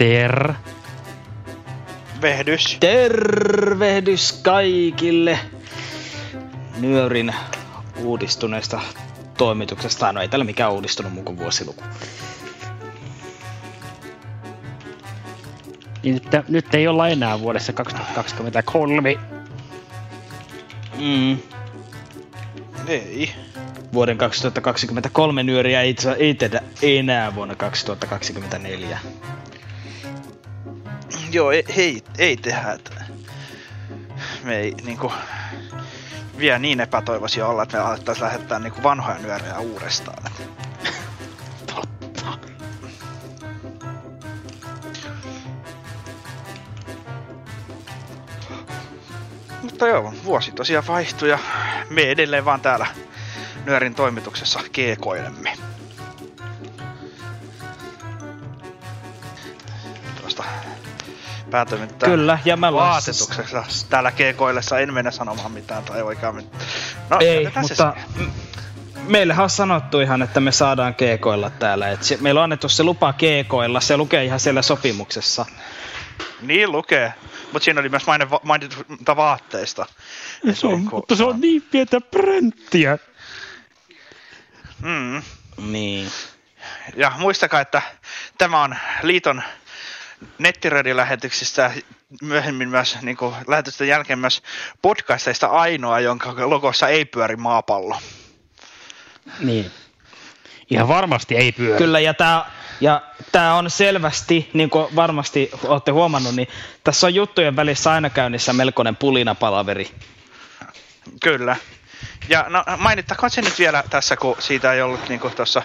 [0.00, 0.54] Ter.
[2.22, 2.76] Vehdys.
[2.80, 5.38] Tervehdys kaikille
[6.78, 7.34] Nyörin
[7.96, 8.80] uudistuneesta
[9.36, 10.12] toimituksesta.
[10.12, 11.82] No ei täällä mikään uudistunut muu kuin vuosiluku.
[16.02, 19.16] Niin nyt, nyt ei olla enää vuodessa 2023.
[20.98, 21.38] Mm.
[22.88, 23.32] Ei.
[23.92, 28.98] Vuoden 2023 nyöriä ei, itse- ei tehdä enää vuonna 2024.
[31.32, 32.72] Joo, ei, hei, ei tehdä.
[32.72, 33.04] Että
[34.42, 35.12] me ei niinku
[36.38, 40.26] vielä niin epätoivoisia olla, että me alettaisiin lähettää niinku vanhoja nyörejä uudestaan.
[40.26, 40.42] Et
[41.66, 42.38] Totta.
[49.62, 51.38] Mutta joo, vuosi tosiaan vaihtui ja
[51.90, 52.86] me edelleen vaan täällä
[53.64, 55.52] nyörin toimituksessa keekoilemme.
[60.20, 60.44] Tuosta
[61.50, 66.52] päätoimittajan Kyllä, ja mä vaatetuksessa täällä keekoillessa en mennä sanomaan mitään tai oikein mit...
[67.10, 68.28] No, Ei, mutta siihen.
[68.28, 71.88] m- meillehän on sanottu ihan, että me saadaan keekoilla täällä.
[71.90, 75.46] Et se, meillä on annettu se lupa keekoilla, se lukee ihan siellä sopimuksessa.
[76.40, 77.14] Niin lukee,
[77.52, 79.86] mutta siinä oli myös maine, va- mainita vaatteista.
[80.48, 82.98] Et Se on, mutta se on niin pientä pränttiä.
[84.82, 85.22] Mm.
[85.72, 86.10] Niin.
[86.96, 87.82] Ja muistakaa, että
[88.38, 89.42] tämä on liiton
[90.38, 91.82] nettiradilähetyksistä ja
[92.22, 94.42] myöhemmin myös niin kuin, lähetysten jälkeen myös
[94.82, 97.98] podcasteista ainoa, jonka logossa ei pyöri maapallo.
[99.40, 99.70] Niin.
[100.70, 101.78] Ihan varmasti ei pyöri.
[101.78, 102.44] Kyllä, ja tämä
[102.80, 106.48] ja tää on selvästi, niin kuin varmasti olette huomannut, niin
[106.84, 109.90] tässä on juttujen välissä aina käynnissä melkoinen pulinapalaveri.
[111.22, 111.56] Kyllä.
[112.28, 115.62] Ja no, mainittakoon se nyt vielä tässä, kun siitä ei ollut niin tuossa,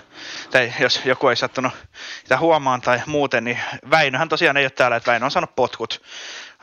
[0.52, 1.74] tai jos joku ei sattunut
[2.22, 3.60] sitä huomaan tai muuten, niin
[3.90, 6.02] Väinöhän tosiaan ei ole täällä, että Väinö on saanut potkut.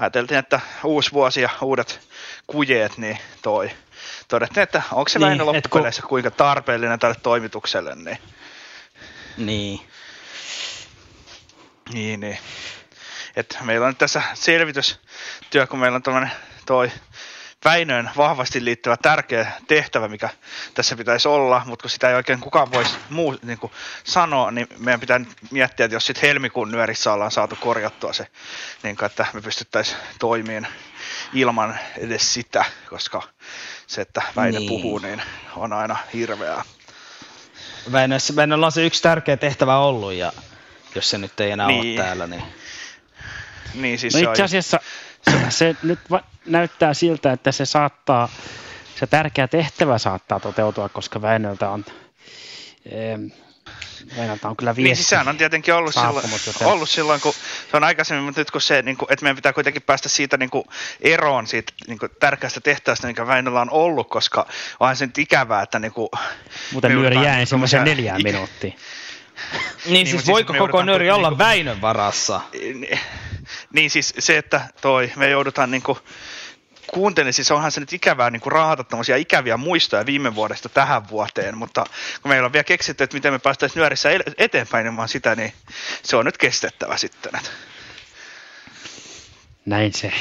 [0.00, 2.08] Ajateltiin, että uusi vuosi ja uudet
[2.46, 3.70] kujeet, niin toi.
[4.28, 8.18] Todettiin, että onko se Niin, Väinö et kun- loppupeleissä kuinka tarpeellinen tälle toimitukselle, niin
[9.36, 9.80] Niin.
[11.92, 12.38] Niin, niin.
[13.36, 16.32] Et meillä on nyt tässä selvitystyö, kun meillä on tämmöinen
[16.66, 16.92] toi
[17.64, 20.28] Väinöön vahvasti liittyvä tärkeä tehtävä, mikä
[20.74, 23.72] tässä pitäisi olla, mutta kun sitä ei oikein kukaan voisi muu niin kuin
[24.04, 28.26] sanoa, niin meidän pitää nyt miettiä, että jos sitten helmikuun nyörissä ollaan saatu korjattua se,
[28.82, 30.66] niin kuin, että me pystyttäisiin toimimaan
[31.34, 33.22] ilman edes sitä, koska
[33.86, 34.68] se, että Väinö Niin.
[34.68, 35.22] puhuu, niin
[35.56, 36.62] on aina hirveää.
[37.92, 40.32] Väinössä, Väinöllä on se yksi tärkeä tehtävä ollut, ja
[40.94, 41.98] jos se nyt ei enää niin.
[42.00, 42.42] Ole täällä, niin...
[43.74, 44.80] Niin siis No se on itse just- asiassa
[45.30, 48.28] se, se nyt va- näyttää siltä, että se saattaa,
[48.98, 51.84] se tärkeä tehtävä saattaa toteutua, koska Väinöltä on,
[54.18, 54.96] Väinöltä on kyllä Niin viesti.
[54.96, 57.32] siis sehän on tietenkin ollut silloin, joten- ollut silloin, kun
[57.70, 60.36] se on aikaisemmin, mutta nyt kun se, niin kuin, että meidän pitää kuitenkin päästä siitä
[60.36, 60.64] niin kuin,
[61.00, 64.46] eroon siitä niin kuin, tärkeästä tehtävästä, mikä Väinöllä on ollut, koska
[64.80, 66.08] onhan se nyt ikävää, että niin kuin,
[66.72, 67.48] Muuten nyöri jää niin ensimmäisen
[67.80, 68.76] tommosia neljään ikä- minuuttiin.
[69.84, 72.40] Niin, niin siis siis voiko koko nööri tu- olla niinku- Väinön varassa?
[72.52, 72.98] Niin,
[73.72, 75.98] niin siis se, että toi, me joudutaan niin kuin,
[76.92, 81.08] kuuntelin, siis onhan se nyt ikävää niin kuin raahata tämmöisiä ikäviä muistoja viime vuodesta tähän
[81.08, 81.84] vuoteen, mutta
[82.22, 84.08] kun meillä on vielä keksitty, että miten me päästäisiin nyörissä
[84.38, 85.52] eteenpäin ilman sitä, niin
[86.02, 87.36] se on nyt kestettävä sitten.
[87.36, 87.50] Että.
[89.66, 90.12] Näin se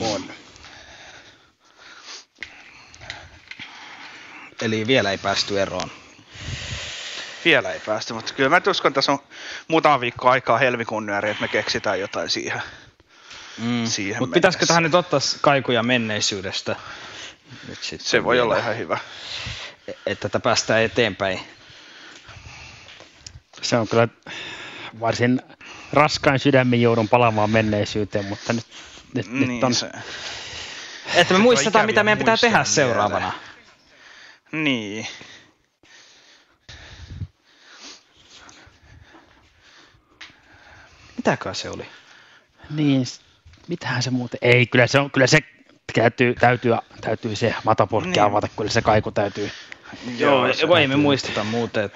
[0.00, 0.24] on.
[4.62, 5.90] Eli vielä ei päästy eroon.
[7.46, 9.18] Vielä ei päästy, mutta kyllä mä uskon, että tässä on
[9.68, 12.62] muutama viikko aikaa helmikuun nyöriin, että me keksitään jotain siihen.
[13.58, 13.86] Mm.
[13.86, 16.76] Siihen Mutta pitäisikö tähän nyt ottaa kaikuja menneisyydestä?
[17.68, 18.44] Nyt Se voi vielä.
[18.44, 18.98] olla ihan hyvä.
[20.06, 21.40] että tätä päästään eteenpäin.
[23.62, 24.08] Se on kyllä
[25.00, 25.42] varsin
[25.92, 28.66] raskain sydämin joudun palaamaan menneisyyteen, mutta nyt,
[29.14, 29.74] nyt, Niin, nyt on...
[29.74, 29.90] se,
[31.14, 32.74] Että me muistetaan, mitä meidän pitää tehdä mieleen.
[32.74, 33.32] seuraavana.
[34.52, 35.06] niin.
[41.26, 41.86] Mitäkään se oli?
[42.70, 43.04] Niin,
[43.68, 44.38] mitähän se muuten...
[44.42, 45.38] Ei, kyllä se, on, kyllä se
[45.94, 48.22] täytyy, täytyy, täytyy se matapurkki Niin.
[48.22, 49.50] avata, kyllä se kaiku täytyy.
[50.18, 50.96] Joo, kun ei me täytyy.
[50.96, 51.90] muisteta muuten.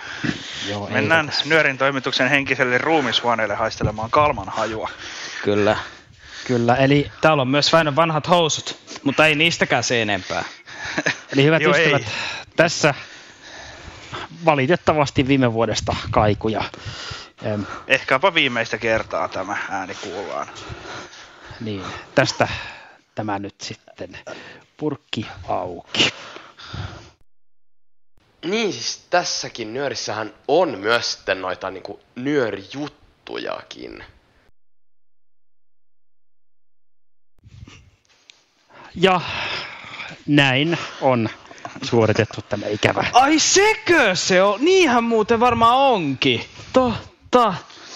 [0.69, 4.89] Joo, ei Mennään tätä- Nyörin toimituksen henkiselle ruumishuoneelle haistelemaan kalman hajua.
[5.45, 5.77] Kyllä.
[6.47, 10.45] Kyllä, eli, Täällä on myös Väinön vanhat housut, mutta ei niistäkään se enempää.
[11.33, 12.09] eli hyvät Joo, ystävät, ei.
[12.57, 12.95] tässä
[14.45, 16.65] valitettavasti viime vuodesta kaikuja.
[17.43, 20.49] Em, Ehkäpä viimeistä kertaa tämä ääni kuullaan.
[21.61, 21.85] niin,
[22.15, 22.49] tästä
[23.15, 24.19] tämä nyt sitten
[24.77, 26.11] purkki auki.
[28.45, 34.05] Niin, siis tässäkin nyörissähän on myös sitten noita niinku nyörijuttujakin.
[38.95, 39.21] Ja
[40.27, 41.29] näin on
[41.83, 43.05] suoritettu tämä ikävä.
[43.13, 44.65] Ai sekö se on?
[44.65, 46.45] Niinhän muuten varmaan onkin.
[46.73, 47.10] Totta.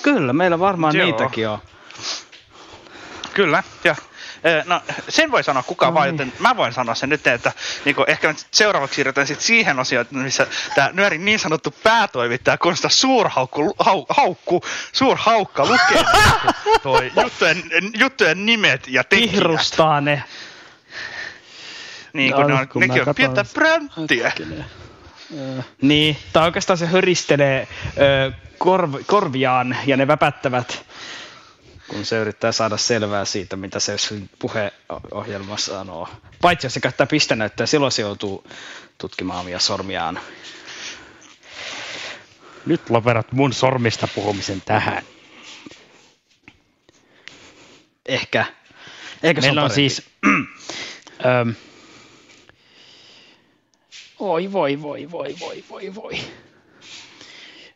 [0.02, 1.06] Kyllä, meillä varmaan Joo.
[1.06, 1.58] niitäkin on.
[3.34, 3.96] Kyllä, ja
[4.64, 6.12] no, sen voi sanoa kuka No vaan, niin.
[6.18, 7.52] joten mä voin sanoa sen nyt, että
[7.84, 12.88] niin ehkä nyt seuraavaksi siirrytään sitten siihen osioon, missä tämä Nyörin niin sanottu päätoimittaja Konsta
[12.88, 16.04] Suurhaukku, hau, haukku, Suurhaukka lukee
[16.82, 17.62] toi juttujen,
[17.98, 19.30] juttujen nimet ja tekijät.
[19.30, 20.22] Kihrustaa ne.
[22.12, 23.44] Niin kuin ne on, nekin on pientä.
[25.58, 30.86] Ö, Niin, tai oikeastaan se höristelee ö, korv, korviaan ja ne väpättävät,
[31.88, 33.96] kun se yrittää saada selvää siitä, mitä se
[34.38, 36.08] puheohjelma sanoo.
[36.40, 38.46] Paitsi jos se käyttää pistenäyttöä, silloin se joutuu
[38.98, 40.20] tutkimaan omia sormiaan.
[42.66, 45.02] Nyt lopetat mun sormista puhumisen tähän.
[48.06, 48.44] Ehkä.
[49.22, 49.74] Se Meillä on parempi?
[49.74, 50.02] siis...
[51.26, 51.54] öm,
[54.18, 56.20] oi voi voi voi voi voi voi.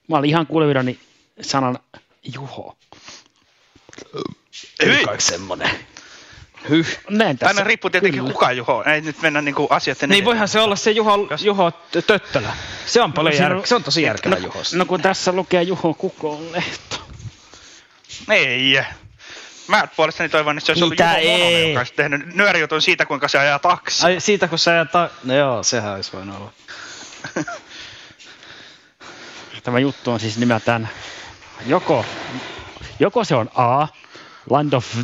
[0.08, 0.98] Mä olin ihan kuulevinani
[1.40, 1.78] sanan
[2.34, 2.76] Juho.
[4.84, 5.04] Hyi!
[5.04, 5.70] kai semmonen.
[6.68, 6.98] Hyh.
[7.10, 7.50] Näin tässä.
[7.50, 8.32] Aina riippuu tietenkin Kyllä.
[8.32, 8.82] kuka Juho.
[8.94, 11.70] Ei nyt mennä niinku asioiden Niin voihan se olla se Juho, Jos- Juho
[12.06, 12.52] Töttölä.
[12.86, 13.48] Se on paljon No, jär...
[13.50, 14.62] siinä on- se on tosi järkevä no, Juho.
[14.74, 16.96] no kun tässä lukee Juho Kukon lehto.
[18.30, 18.80] Ei.
[19.68, 21.68] Mä puolestani toivon, että se olisi ollut Mitä Juho Mononen, ei?
[21.68, 24.06] joka olisi tehnyt nyörijutun siitä, kuinka se ajaa taksi.
[24.06, 25.10] Ai siitä kun sä ta...
[25.24, 26.52] No joo, sehän olisi voinut olla.
[29.68, 30.88] Tämä juttu on siis nimeltään
[31.66, 32.04] joko,
[33.00, 33.86] joko se on A,
[34.50, 34.96] Land of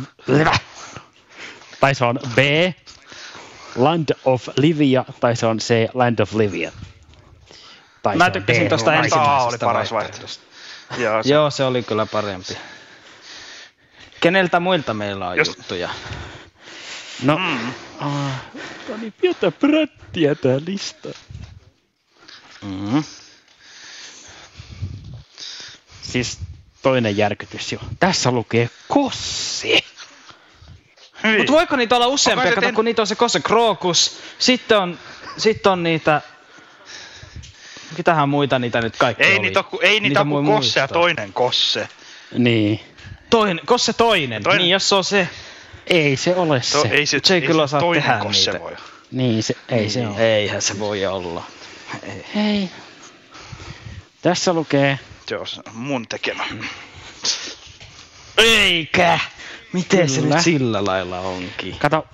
[1.79, 2.37] tai se on B,
[3.75, 6.71] Land of Livia, tai se on C, Land of Livia.
[8.03, 10.43] Tai Mä tykkäsin Land- Aika A oli paras vaihtoehdosta.
[10.97, 12.57] Joo, se, Joo, se oli kyllä parempi.
[14.21, 15.89] Keneltä muilta meillä on Jos- juttuja?
[17.23, 17.73] No, Mm.
[18.93, 21.09] on niin pientä prättiä tää lista.
[22.61, 23.03] Mm-hmm.
[26.15, 26.39] Siis
[26.81, 27.79] toinen järkytys jo.
[27.99, 29.85] Tässä lukee Kossi.
[31.37, 32.49] Mutta voiko niitä olla useampia?
[32.49, 34.99] Se Kato, kun niitä on se Kosse Krokus, sitten on,
[35.37, 36.21] sitten on niitä...
[37.97, 39.41] Mitähän muita niitä nyt kaikki ei oli?
[39.41, 41.87] niitä ole, ku- ei niitä ole voi kuin Kosse ja toinen Kosse.
[42.37, 42.79] Niin.
[43.29, 44.43] Toinen, Kosse toinen.
[44.43, 44.61] Toinen.
[44.61, 45.29] Niin, jos se on se.
[45.87, 46.77] Ei se ole se.
[46.77, 48.63] To, ei se, Se ei kyllä osaa toinen tehdä Kosse niitä.
[48.63, 48.75] voi.
[49.11, 50.35] Niin, se, ei se ole.
[50.35, 51.43] Eihän se voi olla.
[52.03, 52.25] Ei.
[52.35, 52.69] Hei.
[54.21, 56.43] Tässä lukee Se on mun tekemä.
[58.37, 59.19] Eikä!
[59.73, 60.35] Miten se Kyllä.
[60.35, 61.77] nyt sillä lailla onkin?
[61.79, 62.07] Kato,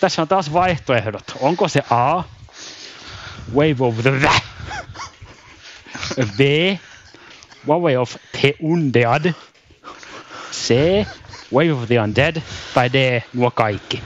[0.00, 1.24] tässä on taas vaihtoehdot.
[1.40, 2.22] Onko se A,
[3.54, 4.30] Wave of the
[6.36, 6.40] B,
[7.68, 9.32] Wave of the Undead,
[10.52, 10.74] C,
[11.54, 12.42] Wave of the Undead,
[12.74, 14.02] tai D, nuo kaikki.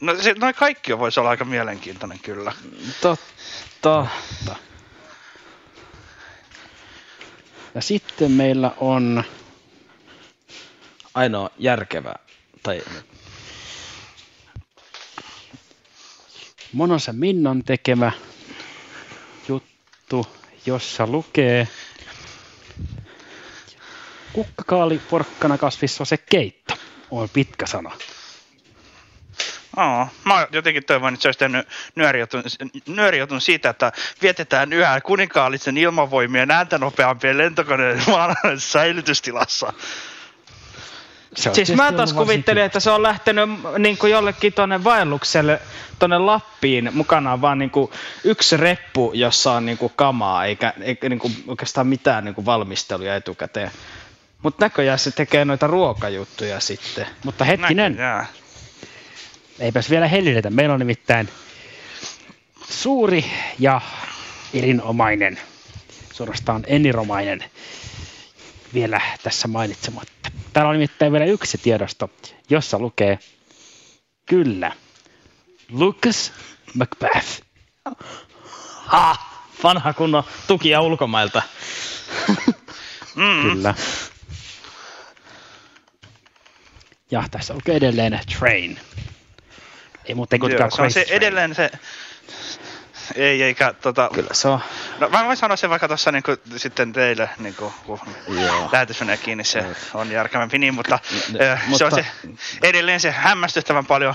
[0.00, 2.52] No se, noin kaikki voisi olla aika mielenkiintoinen kyllä.
[3.00, 4.06] Totta.
[7.74, 9.24] Ja sitten meillä on,
[11.14, 12.14] Ainoa järkevä.
[12.62, 12.82] Tai
[16.72, 18.12] Monosa Minnon tekemä
[19.48, 20.26] juttu,
[20.66, 21.68] jossa lukee
[24.32, 26.74] kukkakaali, porkkana, kasvissa se keitto.
[27.10, 27.90] On pitkä sana.
[29.76, 32.42] Oo, mä jotenkin toivon, että se olisi tehnyt nyörijutun,
[32.86, 39.72] nyörijutun siitä, että vietetään yhä kuninkaallisen ilmavoimien ääntä nopeampien lentokoneiden maanalaisessa säilytystilassa.
[41.52, 43.48] Siis mä taas kuvittelin, että se on lähtenyt
[43.78, 45.60] niin kuin jollekin tuonne vaellukselle
[45.98, 47.90] tuonne Lappiin mukanaan vaan niin kuin
[48.24, 52.44] yksi reppu, jossa on niin kuin kamaa, eikä, eikä niin kuin oikeastaan mitään niin kuin
[52.44, 53.70] valmisteluja etukäteen.
[54.42, 57.06] Mutta näköjään se tekee noita ruokajuttuja sitten.
[57.24, 58.26] Mutta hetkinen, Näköjään.
[59.58, 60.50] Eipäs vielä hellitetä.
[60.50, 61.28] Meillä on nimittäin
[62.70, 63.24] suuri
[63.58, 63.80] ja
[64.54, 65.38] erinomainen,
[66.12, 67.44] suorastaan eniromainen
[68.74, 70.30] vielä tässä mainitsematta.
[70.52, 72.10] Täällä on nimittäin vielä yksi tiedosto,
[72.50, 73.18] jossa lukee
[74.26, 74.72] kyllä
[75.70, 76.32] Lucas
[76.74, 77.42] Macbeth.
[78.86, 79.16] Ha!
[79.62, 81.42] Vanha kunnon tukia ulkomailta.
[83.14, 83.42] Mm.
[83.42, 83.74] Kyllä.
[87.10, 88.80] Ja tässä lukee edelleen Train.
[90.06, 91.70] Ei muuten kuitenkaan Joo, se on se edelleen se...
[93.16, 94.10] Ei, eikä tota...
[94.14, 94.60] Kyllä se on.
[94.98, 96.22] No, mä voin sanoa sen vaikka tuossa niin
[96.56, 98.68] sitten teille, niin kuin, kun Joo.
[98.72, 100.98] lähetys menee kiinni, se on järkevämpi niin, mutta,
[101.32, 102.06] Ne- äh, se on mutta- se
[102.62, 104.14] edelleen se hämmästyttävän paljon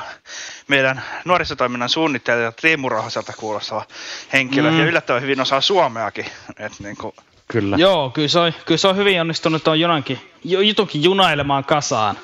[0.67, 3.85] meidän nuorisotoiminnan suunnittelija ja Teemu Rahoselta kuulostava
[4.33, 4.79] henkilö, Mm.
[4.79, 6.25] ja yllättävän hyvin osaa suomeakin.
[6.57, 7.13] Et, niin kuin,
[7.51, 7.77] Kyllä.
[7.79, 12.17] Joo, kyllä se, on, kyllä se on hyvin onnistunut tuon junankin, ju- jutunkin junailemaan kasaan.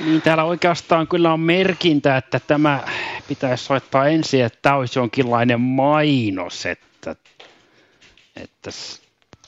[0.00, 2.84] Niin täällä oikeastaan kyllä on merkintä, että tämä
[3.28, 7.16] pitäisi soittaa ensin, että tämä olisi jonkinlainen mainos, että,
[8.36, 8.70] että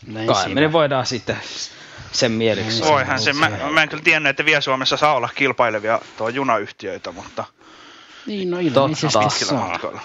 [0.06, 0.60] näin Kai siinä.
[0.60, 1.36] me voidaan sitten
[2.12, 2.84] sen mieliksi.
[2.84, 7.12] voihan se, mä, mä en kyllä tiennyt, että vielä Suomessa saa olla kilpailevia tuo junayhtiöitä,
[7.12, 7.44] mutta
[8.26, 9.68] Niin, no ilmeisesti saa.
[9.68, 10.00] matkoilla.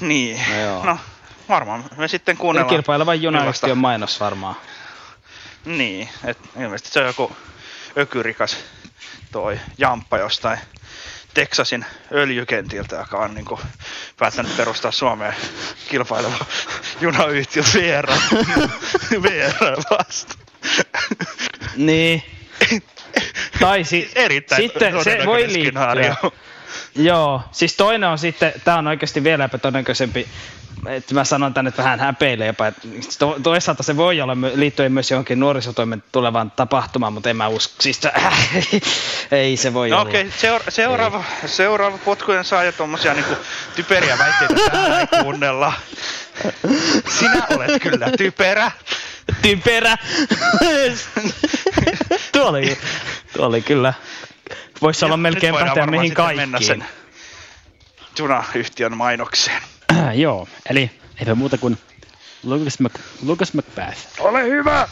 [0.00, 0.84] Niin, No joo.
[0.84, 0.98] no
[1.48, 2.74] varmaan me sitten kuunnellaan.
[2.74, 4.56] Kilpailevan junayhtiön mainos varmaan.
[5.64, 7.36] Niin, et ilmeisesti se on joku
[7.98, 8.56] ökyrikas
[9.36, 10.58] toi jamppa jostain
[11.34, 13.60] Texasin öljykentiltä, joka on niinku
[14.18, 15.34] päättänyt perustaa Suomeen
[15.88, 16.44] kilpaileva
[17.00, 18.06] junayhtiö VR,
[19.22, 20.34] VR vasta.
[21.76, 22.22] Niin.
[23.60, 26.16] Tai si- Erittäin sitten se voi liittyä.
[26.94, 30.28] Joo, siis toinen on sitten, tämä on oikeasti vielä epätodennäköisempi,
[30.86, 35.10] että mä sanon tänne vähän häpeilee jopa, että to, toisaalta se voi olla liittyen myös
[35.10, 38.48] johonkin nuorisotoimen tulevaan tapahtumaan, mutta en mä usko, siis äh,
[39.30, 40.08] ei se voi No olla.
[40.08, 43.34] okei, okay, seura- seuraava, seuraava potkujen saaja tuommoisia niinku
[43.76, 45.72] typeriä väitteitä täällä ei kuunnella.
[47.18, 48.70] Sinä olet kyllä typerä.
[49.42, 49.96] Typerä!
[52.32, 52.78] tuo, oli,
[53.36, 53.94] tuo oli kyllä,
[54.82, 56.66] voisi olla melkein päteä mihin sitten mennä kaikkiin.
[56.80, 56.84] sen
[58.18, 59.62] junayhtiön mainokseen.
[60.14, 60.90] Joo, eli
[61.20, 61.78] eipä muuta kuin
[62.42, 63.98] Lucas, Mac, Lucas Macbeth.
[64.18, 64.88] Ole hyvä!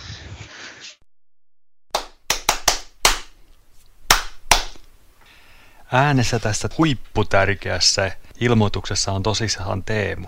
[5.93, 8.11] Äänessä tässä huipputärkeässä
[8.41, 10.27] ilmoituksessa on tosissaan Teemu.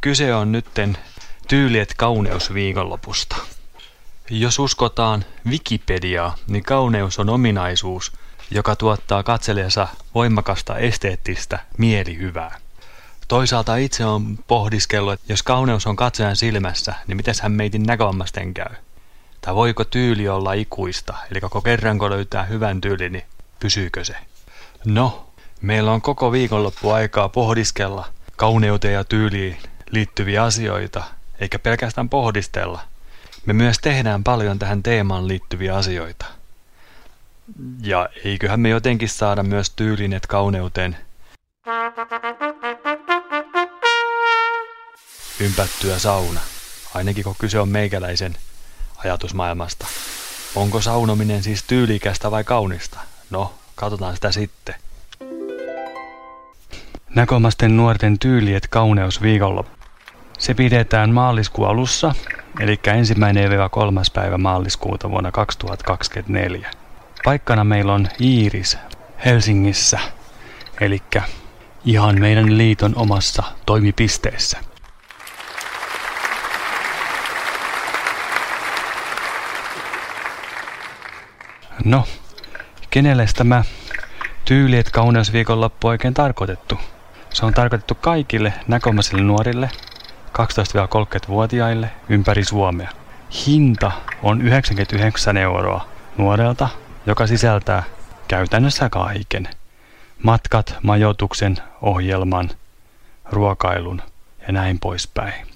[0.00, 0.98] Kyse on nytten
[1.48, 3.36] tyyliet kauneusviikonlopusta.
[4.30, 8.12] Jos uskotaan Wikipediaa, niin kauneus on ominaisuus,
[8.50, 12.58] joka tuottaa katselijansa voimakasta esteettistä mielihyvää.
[13.28, 18.54] Toisaalta itse on pohdiskellut, että jos kauneus on katsojan silmässä, niin miten hän meitin näkövammaisten
[18.54, 18.74] käy?
[19.40, 23.24] Tai voiko tyyli olla ikuista, eli koko kerran kun löytää hyvän tyylin, niin
[23.60, 24.16] pysyykö se?
[24.84, 25.26] No,
[25.60, 29.56] meillä on koko viikonloppu aikaa pohdiskella kauneuteen ja tyyliin
[29.90, 31.04] liittyviä asioita,
[31.40, 32.80] eikä pelkästään pohdistella.
[33.46, 36.26] Me myös tehdään paljon tähän teemaan liittyviä asioita.
[37.82, 40.96] Ja eiköhän me jotenkin saada myös tyylinet kauneuteen
[45.40, 46.40] ympättyä sauna,
[46.94, 48.36] ainakin kun kyse on meikäläisen
[49.04, 49.86] ajatusmaailmasta.
[50.54, 52.98] Onko saunominen siis tyylikästä vai kaunista?
[53.30, 54.74] No, katsotaan sitä sitten.
[57.14, 59.76] Näkomasten nuorten tyyliet kauneus viikonloppu.
[60.38, 62.14] Se pidetään maaliskuun alussa,
[62.60, 66.70] eli ensimmäinen ja kolmas päivä maaliskuuta vuonna 2024.
[67.26, 68.78] Paikkana meillä on Iiris
[69.24, 69.98] Helsingissä,
[70.80, 71.02] eli
[71.84, 74.58] ihan meidän liiton omassa toimipisteessä.
[81.84, 82.04] No,
[82.90, 83.64] kenelle tämä
[84.44, 86.78] tyyliet kauneusviikonloppu oikein tarkoitettu?
[87.32, 89.70] Se on tarkoitettu kaikille näkömäisille nuorille,
[90.38, 92.90] 12-30-vuotiaille ympäri Suomea.
[93.46, 93.92] Hinta
[94.22, 96.68] on 99 euroa nuorelta,
[97.06, 97.82] joka sisältää
[98.28, 99.48] käytännössä kaiken.
[100.22, 102.50] Matkat, majoituksen, ohjelman,
[103.24, 104.02] ruokailun
[104.46, 105.46] ja näin poispäin.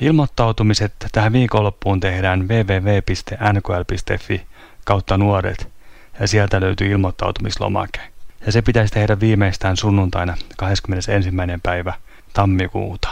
[0.00, 4.46] Ilmoittautumiset tähän viikonloppuun tehdään www.nkl.fi
[4.84, 5.68] kautta nuoret
[6.20, 8.00] ja sieltä löytyy ilmoittautumislomake.
[8.46, 11.30] Ja se pitäisi tehdä viimeistään sunnuntaina 21.
[11.62, 11.94] päivä
[12.32, 13.08] tammikuuta.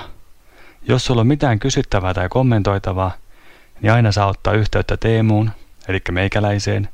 [0.83, 3.13] Jos sulla on mitään kysyttävää tai kommentoitavaa,
[3.83, 5.51] niin aina saa ottaa yhteyttä Teemuun,
[5.89, 6.89] eli meikäläiseen,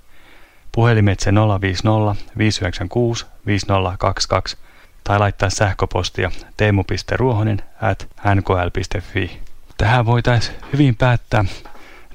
[0.74, 4.56] puhelimitse 050 596 5022
[5.04, 9.40] tai laittaa sähköpostia teemu.ruohonen at nkl.fi.
[9.78, 11.44] Tähän voitaisiin hyvin päättää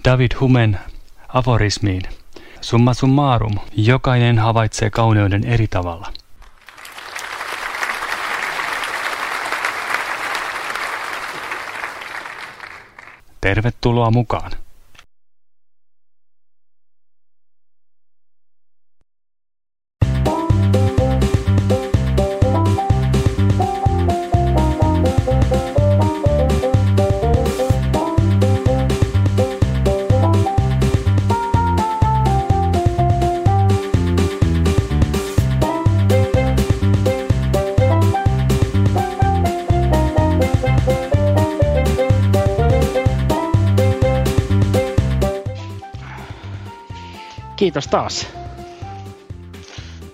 [0.06, 0.80] David Humen
[1.28, 2.02] aforismiin.
[2.62, 6.14] Summa summarum, jokainen havaitsee kauneuden eri tavalla.
[13.42, 14.52] Tervetuloa mukaan!
[47.60, 48.28] Kiitos taas.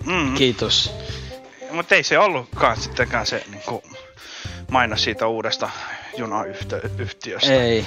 [0.06, 0.34] Mm.
[0.34, 0.92] Kiitos.
[1.70, 3.82] Mutta ei se ollutkaan sittenkään se niin kuin,
[4.70, 5.70] mainos siitä uudesta
[6.16, 7.52] junayhtiöstä.
[7.52, 7.86] Ei.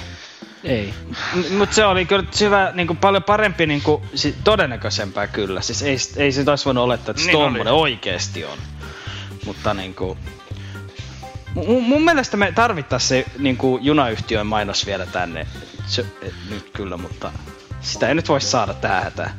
[0.64, 0.94] Ei.
[1.58, 5.60] Mutta se oli kyllä hyvä, niin kuin paljon parempi, niin kuin, si- todennäköisempää kyllä.
[5.60, 7.70] Siis ei, ei se olisi voinut olettaa, että se Niin oli.
[7.70, 8.58] oikeesti on.
[9.44, 10.18] Mutta niin kuin,
[11.54, 15.46] mun, mun mielestä me tarvittaisiin se niin kuin junayhtiön mainos vielä tänne.
[15.86, 17.32] Se, et, nyt kyllä, mutta
[17.80, 19.30] sitä ei nyt voi saada tähän hätään.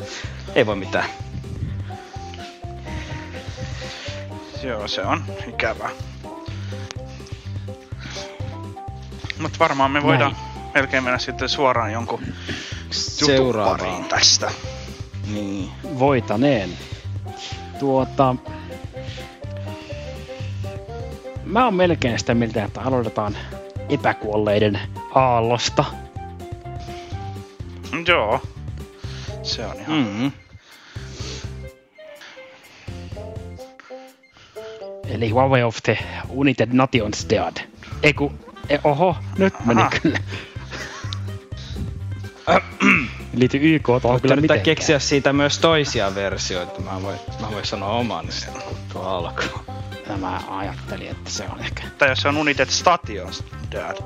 [0.55, 1.09] Ei voi mitään.
[4.63, 5.89] Joo, se on ikävää.
[9.39, 10.35] Mutta varmaan me voidaan
[10.73, 12.21] melkein mennä sitten suoraan jonkun
[12.91, 14.03] Seuraavaan.
[14.05, 14.51] tästä.
[15.27, 15.71] Niin.
[15.99, 16.69] Voitaneen.
[17.79, 18.35] Tuota...
[21.45, 23.37] Mä oon melkein sitä mieltä, että aloitetaan
[23.89, 24.79] epäkuolleiden
[25.15, 25.85] aallosta.
[28.07, 28.41] Joo.
[29.43, 29.97] Se on ihan...
[29.97, 30.31] Mm-hmm.
[35.09, 35.97] Eli Huawei of the
[36.29, 37.53] United Nations Dead.
[38.03, 38.31] Ei ku...
[38.69, 39.91] E, oho, nyt meni Aha.
[40.01, 40.19] kyllä.
[43.33, 44.63] Liity YK tuohon kyllä Kyllä mitenkään.
[44.63, 46.81] keksiä siitä myös toisia versioita.
[46.81, 49.63] Mä voin, mä voin sanoa oman niin kun tuo alkaa.
[50.19, 51.83] Mä ajattelin, että se on ehkä...
[51.97, 53.97] Tai jos se on United Stations Dad.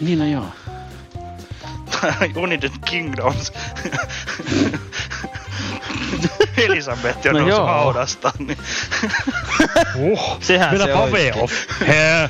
[0.00, 0.46] Niin no joo.
[2.44, 3.52] United Kingdoms.
[6.56, 8.32] Elisabeth on No no noussut haudasta.
[8.38, 8.58] Niin.
[9.98, 11.32] Uh, Sehän se.
[11.86, 12.28] Hää.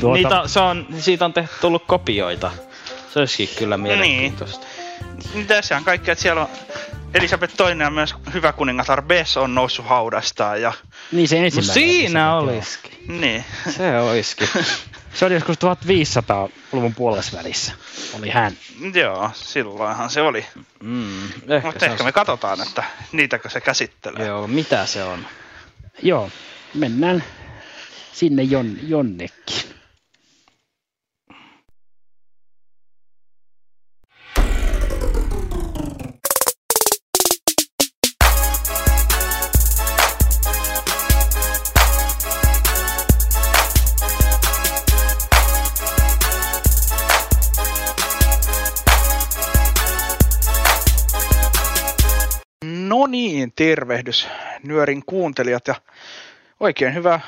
[0.00, 2.50] Tuota- Niitä, se on, siitä on tehty tullut kopioita.
[3.12, 3.82] Se olisikin kyllä Niin.
[3.82, 4.66] mielenkiintoista.
[5.46, 6.48] Tässähän kaikki, että siellä on
[7.14, 10.62] Elisabeth toinen ja myös hyvä kuningatar Bess on noussut haudastaan.
[10.62, 10.72] Ja,
[11.12, 11.74] Niin se No ensimmäinen.
[11.74, 13.20] siinä episodi, olisikin.
[13.20, 13.44] niin.
[13.76, 14.48] Se olisikin.
[15.14, 17.72] Se oli joskus 1500-luvun puolessa välissä.
[18.18, 18.52] Oli hän.
[18.94, 20.46] Joo, silloinhan se oli.
[20.82, 24.26] Mm, ehkä Mutta se ehkä on- me katsotaan, että niitäkö se käsittelee.
[24.26, 25.26] Joo, mitä se on?
[26.02, 26.30] Joo,
[26.74, 27.24] mennään
[28.12, 29.79] sinne jon, jonnekin.
[53.60, 54.28] Tervehdys
[54.62, 55.74] Nyörin kuuntelijat ja
[56.60, 57.20] oikein hyvää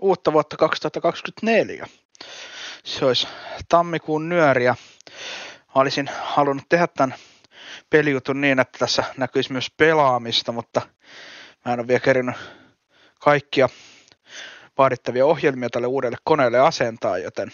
[0.00, 1.86] uutta vuotta 2024.
[2.84, 3.28] Se olisi
[3.68, 4.74] tammikuun Nyöri ja
[5.74, 7.14] olisin halunnut tehdä tämän
[7.90, 10.82] pelijutun niin, että tässä näkyisi myös pelaamista, mutta
[11.64, 12.36] mä en ole vielä kerinyt
[13.20, 13.68] kaikkia
[14.78, 17.52] vaadittavia ohjelmia tälle uudelle koneelle asentaa, joten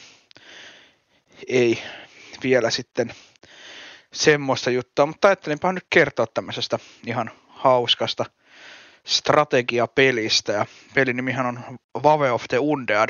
[1.48, 1.82] ei
[2.42, 3.14] vielä sitten
[4.12, 7.30] semmoista juttua, mutta ajattelinpa nyt kertoa tämmöisestä ihan
[7.64, 8.24] hauskasta
[9.06, 13.08] strategiapelistä ja pelin nimihän on Vave of the Undead.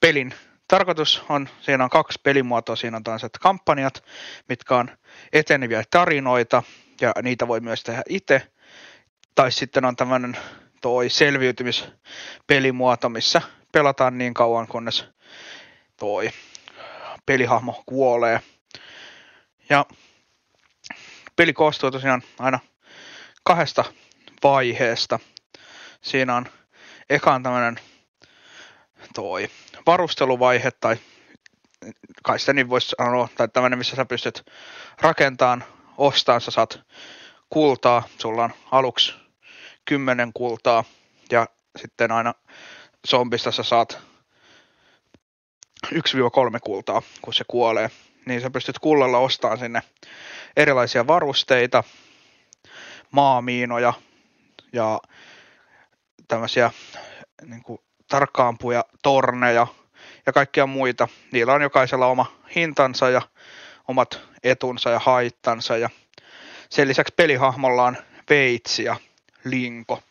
[0.00, 0.34] Pelin
[0.68, 4.04] tarkoitus on, siinä on kaksi pelimuotoa, siinä on tällaiset kampanjat,
[4.48, 4.90] mitkä on
[5.32, 6.62] eteneviä tarinoita
[7.00, 8.52] ja niitä voi myös tehdä itse.
[9.34, 10.36] Tai sitten on tämmöinen
[10.80, 15.04] toi selviytymispelimuoto, missä pelataan niin kauan, kunnes
[15.96, 16.30] toi
[17.26, 18.40] pelihahmo kuolee.
[19.68, 19.86] Ja
[21.36, 22.58] peli koostuu tosiaan aina
[23.42, 23.84] kahdesta
[24.42, 25.18] vaiheesta.
[26.00, 26.46] Siinä on
[27.10, 27.80] ekaan tämmöinen
[29.14, 29.48] toi
[29.86, 30.96] varusteluvaihe tai
[32.22, 34.46] kai sitä niin voisi sanoa, tai tämmöinen, missä sä pystyt
[35.00, 35.64] rakentamaan,
[35.98, 36.80] ostaan, sä saat
[37.50, 39.14] kultaa, sulla on aluksi
[39.84, 40.84] kymmenen kultaa
[41.30, 41.46] ja
[41.78, 42.34] sitten aina
[43.08, 43.98] zombista sä saat
[45.86, 45.98] 1-3
[46.64, 47.90] kultaa, kun se kuolee.
[48.26, 49.82] Niin sä pystyt kullalla ostamaan sinne
[50.56, 51.84] erilaisia varusteita,
[53.12, 53.92] maamiinoja
[54.72, 55.00] ja
[56.28, 56.70] tämmöisiä
[57.46, 59.66] niin kuin, tarkkaampuja, torneja
[60.26, 61.08] ja kaikkia muita.
[61.32, 63.22] Niillä on jokaisella oma hintansa ja
[63.88, 65.76] omat etunsa ja haittansa.
[65.76, 65.90] Ja
[66.70, 67.96] sen lisäksi pelihahmolla on
[68.30, 68.96] veitsi ja
[69.44, 70.02] linko.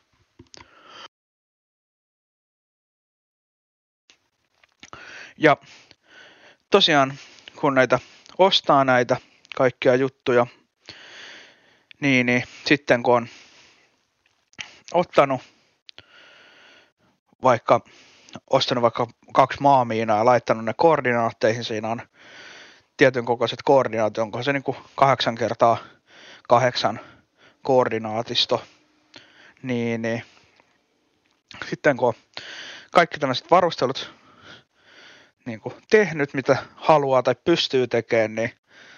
[5.37, 5.57] Ja
[6.69, 7.13] tosiaan,
[7.55, 7.99] kun näitä
[8.37, 9.17] ostaa näitä
[9.55, 10.47] kaikkia juttuja,
[12.01, 12.43] niin, niin.
[12.65, 13.27] Sitten kun on
[14.93, 15.41] ottanut
[17.43, 17.81] vaikka
[18.49, 22.01] ostanut vaikka kaksi maamiinaa ja laittanut ne koordinaatteihin, siinä on
[22.97, 25.77] tietyn kokoiset koordinaatit, onko se niin kuin kahdeksan kertaa
[26.47, 26.99] kahdeksan
[27.61, 28.63] koordinaatisto,
[29.63, 30.23] niin, niin.
[31.69, 32.13] Sitten kun
[32.91, 34.13] kaikki tämmöiset varustelut
[35.45, 38.51] niin kuin tehnyt, mitä haluaa tai pystyy tekemään, niin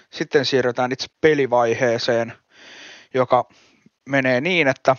[0.09, 2.33] sitten siirrytään itse pelivaiheeseen,
[3.13, 3.49] joka
[4.10, 4.95] menee niin, että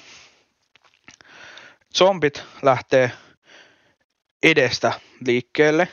[1.99, 3.11] zombit lähtee
[4.43, 4.93] edestä
[5.27, 5.89] liikkeelle,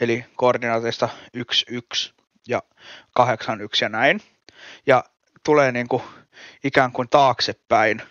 [0.00, 2.14] eli koordinaateista 1, 1
[2.48, 2.62] ja
[3.14, 4.20] 8, 1 ja näin.
[4.86, 5.04] Ja
[5.44, 6.02] tulee niin kuin
[6.64, 8.02] ikään kuin taaksepäin.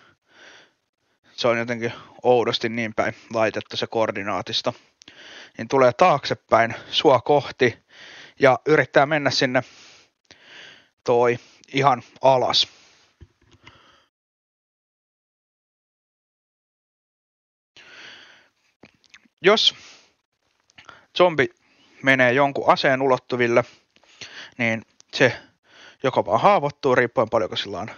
[1.32, 1.92] Se on jotenkin
[2.22, 4.74] oudosti niin päin laitettu se koordinaatisto.
[5.58, 7.78] Niin tulee taaksepäin sua kohti
[8.40, 9.62] ja yrittää mennä sinne
[11.04, 11.38] toi
[11.72, 12.83] ihan alas.
[19.44, 19.74] Jos
[21.18, 21.48] zombi
[22.02, 23.64] menee jonkun aseen ulottuville,
[24.58, 24.82] niin
[25.14, 25.38] se
[26.02, 27.90] joko vaan haavoittuu riippuen paljonko sillä on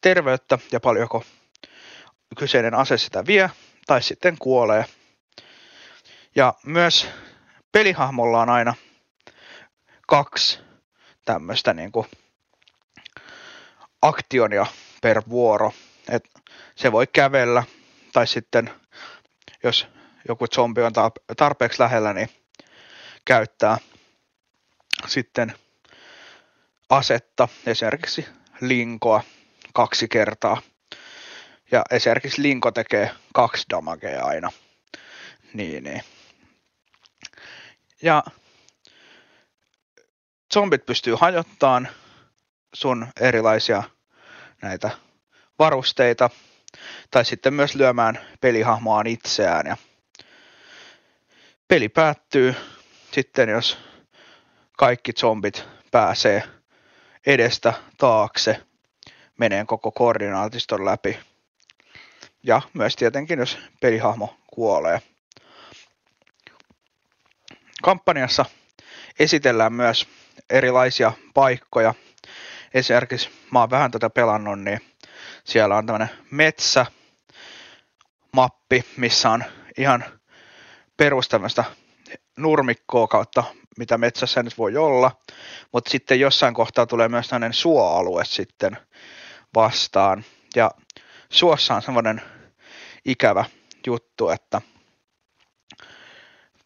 [0.00, 1.24] terveyttä ja paljonko
[2.38, 3.50] kyseinen ase sitä vie,
[3.86, 4.84] tai sitten kuolee.
[6.36, 7.08] Ja myös
[7.72, 8.74] pelihahmolla on aina
[10.06, 10.58] kaksi
[11.24, 12.06] tämmöistä niin kuin
[14.02, 14.66] aktionia
[15.02, 15.72] per vuoro.
[16.10, 16.24] Et
[16.76, 17.64] se voi kävellä,
[18.12, 18.70] tai sitten
[19.62, 19.86] jos
[20.28, 20.92] joku zombi on
[21.36, 22.28] tarpeeksi lähellä, niin
[23.24, 23.78] käyttää
[25.06, 25.54] sitten
[26.90, 28.26] asetta, esimerkiksi
[28.60, 29.22] linkoa
[29.72, 30.62] kaksi kertaa.
[31.70, 34.52] Ja esimerkiksi linko tekee kaksi damagea aina.
[35.54, 36.02] Niin, niin.
[38.02, 38.22] Ja
[40.54, 41.88] zombit pystyy hajottamaan
[42.74, 43.82] sun erilaisia
[44.62, 44.90] näitä
[45.58, 46.30] varusteita,
[47.10, 49.66] tai sitten myös lyömään pelihahmoaan itseään.
[49.66, 49.76] Ja
[51.68, 52.54] peli päättyy
[53.12, 53.78] sitten, jos
[54.76, 56.42] kaikki zombit pääsee
[57.26, 58.62] edestä taakse,
[59.38, 61.18] menee koko koordinaatiston läpi.
[62.42, 65.02] Ja myös tietenkin, jos pelihahmo kuolee.
[67.82, 68.44] Kampanjassa
[69.18, 70.08] esitellään myös
[70.50, 71.94] erilaisia paikkoja.
[72.74, 74.80] Esimerkiksi mä oon vähän tätä pelannut, niin
[75.44, 76.86] siellä on tämmöinen metsä,
[78.32, 79.44] mappi, missä on
[79.78, 80.17] ihan
[80.98, 81.64] perus tämmöistä
[82.36, 83.44] nurmikkoa kautta,
[83.78, 85.10] mitä metsässä nyt voi olla,
[85.72, 88.76] mutta sitten jossain kohtaa tulee myös tämmöinen suoalue sitten
[89.54, 90.24] vastaan.
[90.56, 90.70] Ja
[91.30, 92.22] suossa on semmoinen
[93.04, 93.44] ikävä
[93.86, 94.60] juttu, että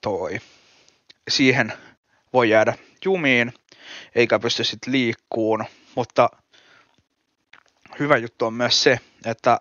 [0.00, 0.40] toi,
[1.30, 1.72] siihen
[2.32, 3.54] voi jäädä jumiin,
[4.14, 5.64] eikä pysty sitten liikkuun,
[5.94, 6.30] mutta
[7.98, 9.60] hyvä juttu on myös se, että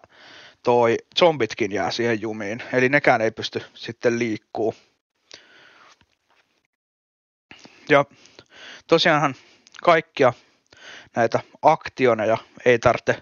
[0.64, 4.76] toi zombitkin jää siihen jumiin, eli nekään ei pysty sitten liikkuu.
[7.90, 8.06] Ja
[8.88, 9.36] tosiaanhan
[9.84, 10.34] kaikkia
[11.16, 13.22] näitä aktioneja ei tarvitse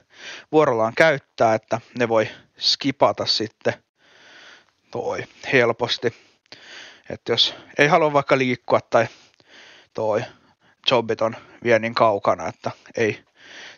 [0.51, 3.73] vuorollaan käyttää, että ne voi skipata sitten
[4.91, 5.23] toi
[5.53, 6.13] helposti.
[7.09, 9.07] Että jos ei halua vaikka liikkua tai
[9.93, 10.21] toi
[10.91, 13.23] jobbit on vielä niin kaukana, että ei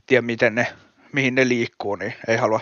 [0.05, 0.67] tiedä miten ne,
[1.13, 2.59] mihin ne liikkuu, niin ei halua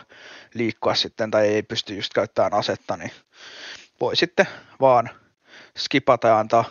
[0.54, 3.12] liikkua sitten tai ei pysty just käyttämään asetta, niin
[4.02, 4.48] voi sitten
[4.80, 5.10] vaan
[5.78, 6.66] skipata ja antaa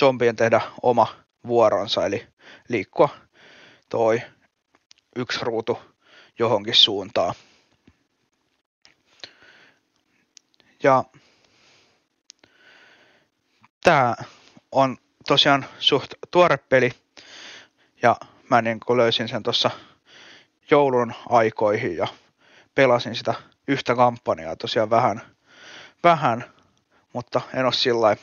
[0.00, 1.06] zombien tehdä oma
[1.46, 2.26] vuoronsa, eli
[2.68, 3.08] liikkua
[3.88, 4.22] toi
[5.16, 5.78] yksi ruutu
[6.38, 7.34] johonkin suuntaan.
[10.82, 11.04] Ja
[13.84, 14.14] tämä
[14.72, 16.90] on tosiaan suht tuore peli,
[18.02, 18.16] ja
[18.50, 19.70] mä niin löysin sen tuossa
[20.70, 22.06] joulun aikoihin ja
[22.76, 23.34] pelasin sitä
[23.68, 25.22] yhtä kampanjaa tosiaan vähän,
[26.04, 26.44] vähän
[27.16, 28.16] mutta en ole sillä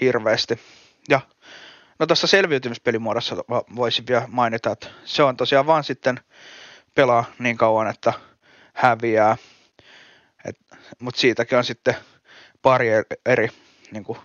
[0.00, 0.60] hirveästi.
[1.08, 1.20] Ja
[1.98, 3.36] no tuossa selviytymispelimuodossa
[3.76, 6.20] voisin vielä mainita, että se on tosiaan vaan sitten
[6.94, 8.12] pelaa niin kauan, että
[8.74, 9.36] häviää.
[11.00, 11.94] Mutta siitäkin on sitten
[12.62, 12.88] pari
[13.26, 13.48] eri
[13.90, 14.18] niin kuin,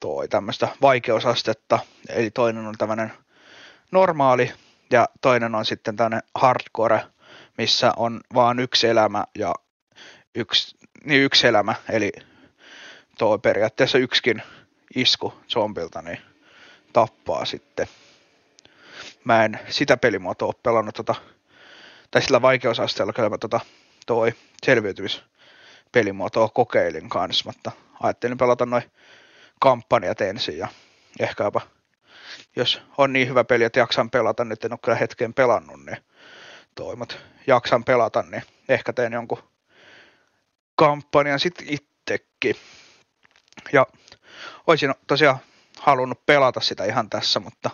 [0.00, 1.78] toi tämmöistä vaikeusastetta.
[2.08, 3.12] Eli toinen on tämmöinen
[3.90, 4.52] normaali
[4.90, 7.02] ja toinen on sitten tämmöinen hardcore,
[7.58, 9.54] missä on vaan yksi elämä ja
[10.34, 12.12] yksi, niin yksi elämä, eli
[13.18, 14.42] tuo periaatteessa yksikin
[14.94, 16.18] isku zombilta niin
[16.92, 17.86] tappaa sitten.
[19.24, 21.14] Mä en sitä pelimuotoa ole pelannut tota,
[22.10, 23.60] tai sillä vaikeusasteella kyllä mä tota,
[24.06, 24.34] toi
[24.66, 27.70] selviytymispelimuotoa kokeilin kanssa, mutta
[28.02, 28.82] ajattelin pelata noin
[29.60, 30.68] kampanjat ensin ja
[31.20, 31.60] ehkä jopa,
[32.56, 35.96] jos on niin hyvä peli, että jaksan pelata, nyt en ole kyllä hetken pelannut, niin
[36.74, 37.14] toi, mutta
[37.46, 39.42] jaksan pelata, niin ehkä teen jonkun
[40.76, 42.56] kampanjan sitten itsekin.
[43.72, 43.86] Ja
[44.66, 45.38] olisin tosiaan
[45.78, 47.70] halunnut pelata sitä ihan tässä, mutta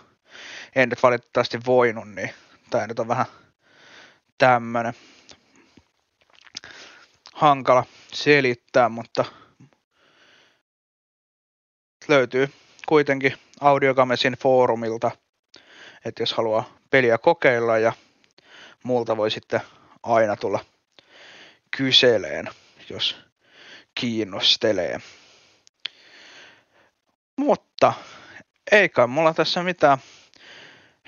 [0.75, 2.33] en nyt valitettavasti voinut, niin
[2.69, 3.25] tämä nyt on vähän
[4.37, 4.93] tämmönen
[7.33, 9.25] hankala selittää, mutta
[12.07, 12.49] löytyy
[12.87, 15.11] kuitenkin Audiogamesin foorumilta,
[16.05, 17.93] että jos haluaa peliä kokeilla ja
[18.83, 19.61] multa voi sitten
[20.03, 20.65] aina tulla
[21.77, 22.49] kyseleen,
[22.89, 23.17] jos
[23.95, 24.99] kiinnostelee.
[27.35, 27.93] Mutta
[28.71, 29.97] ei kai mulla tässä mitään.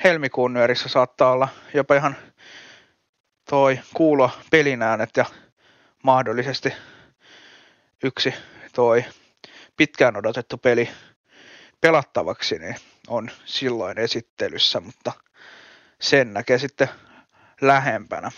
[0.04, 2.16] Helmikuun nyörissä saattaa olla jopa ihan
[3.50, 5.26] toi kuulo pelinäänet ja
[6.04, 6.74] mahdollisesti
[8.04, 8.34] yksi
[8.76, 9.06] toi
[9.78, 10.90] pitkään odotettu peli
[11.82, 12.76] pelattavaksi niin
[13.08, 15.12] on silloin esittelyssä, mutta
[16.02, 16.90] sen näkee sitten
[17.67, 18.32] lähempänä.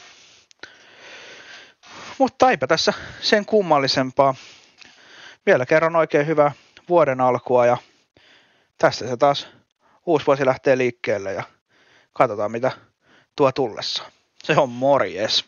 [2.17, 4.35] Mutta eipä tässä sen kummallisempaa.
[5.45, 6.51] Vielä kerran oikein hyvää
[6.89, 7.77] vuoden alkua ja
[8.77, 9.47] tästä se taas
[10.05, 11.43] uusi vuosi lähtee liikkeelle ja
[12.13, 12.71] katsotaan mitä
[13.35, 14.03] tuo tullessa.
[14.43, 15.45] Se on morjes.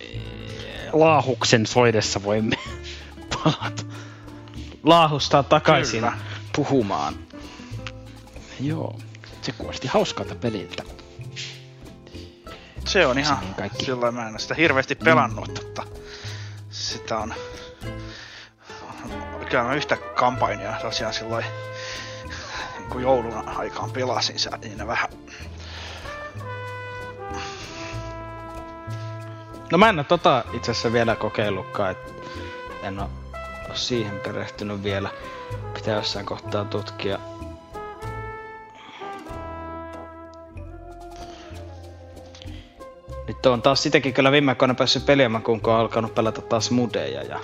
[0.00, 0.20] Eh,
[0.92, 2.56] laahuksen soidessa voimme
[3.34, 3.82] palata.
[4.82, 6.18] Laahustaa takaisin Kyllä.
[6.56, 7.14] puhumaan.
[8.60, 8.98] Joo,
[9.42, 10.82] se kuulosti hauskalta peliltä.
[12.84, 13.84] Se on ihan niin kaikki.
[13.84, 15.54] sillä mä en sitä hirveästi pelannut, mm.
[15.54, 15.82] mutta
[16.70, 17.34] sitä on
[19.50, 21.44] kyllä mä yhtä kampanjaa tosiaan silloin
[22.78, 25.08] niin kun joulun aikaan pelasin siinä vähän.
[29.70, 32.14] No mä en oo tota itse asiassa vielä kokeillutkaan, et
[32.82, 33.10] en oo,
[33.68, 35.10] oo siihen perehtynyt vielä.
[35.74, 37.18] Pitää jossain kohtaa tutkia.
[43.26, 47.22] Nyt on taas sitäkin kyllä viime aikoina päässyt peliämään, kun on alkanut pelata taas mudeja
[47.22, 47.40] ja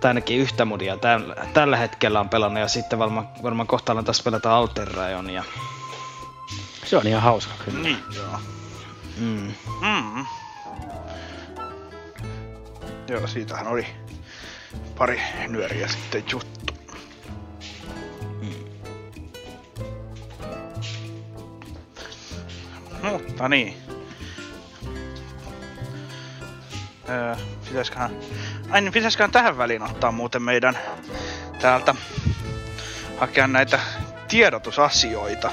[0.00, 4.04] tai ainakin yhtä mudia tällä, tällä hetkellä on pelannut ja sitten varmaan, varmaan kohta alan
[4.04, 5.44] taas pelata Outer Rayonia.
[6.84, 7.78] Se on ihan hauska kyllä.
[7.78, 8.38] Niin, joo.
[9.18, 9.52] Mm.
[9.80, 10.26] Mm.
[13.08, 13.86] Joo, siitähän oli
[14.98, 16.62] pari nyöriä sitten juttu.
[23.02, 23.76] Mutta niin.
[27.08, 27.36] Öö,
[27.68, 28.10] pitäisköhän...
[28.70, 30.78] Ai niin, pitäisköhän tähän väliin ottaa muuten meidän
[31.60, 31.94] täältä
[33.18, 33.80] hakea näitä
[34.28, 35.52] tiedotusasioita.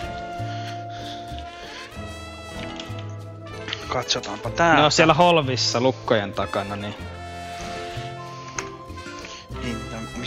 [3.87, 4.75] Katsotaanpa tää.
[4.75, 6.95] Ne on siellä holvissa lukkojen takana, Niin,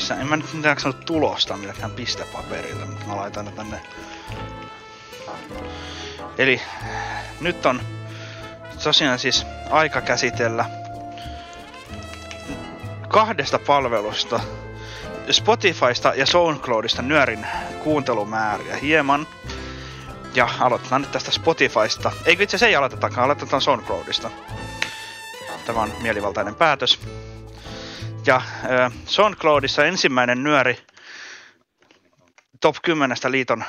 [0.03, 3.81] missä, en mä nyt nyt jaksanut tulosta millekään pistepaperille, mutta mä laitan ne tänne.
[6.39, 6.63] Eli
[7.41, 7.81] nyt on
[8.85, 10.65] tosiaan siis aika käsitellä
[13.09, 14.41] kahdesta palvelusta,
[15.31, 17.47] Spotifysta ja SoundCloudista nyörin
[17.83, 19.27] kuuntelumääriä hieman.
[20.35, 22.13] Ja aloitetaan nyt tästä Spotifysta.
[22.25, 24.31] Eikö itse asiassa ei aloitetakaan, aloitetaan SoundCloudista.
[25.67, 26.99] tämä on mielivaltainen päätös.
[28.27, 30.79] Ja äh, SoundCloudissa ensimmäinen nyöri
[32.61, 33.65] top 10 liiton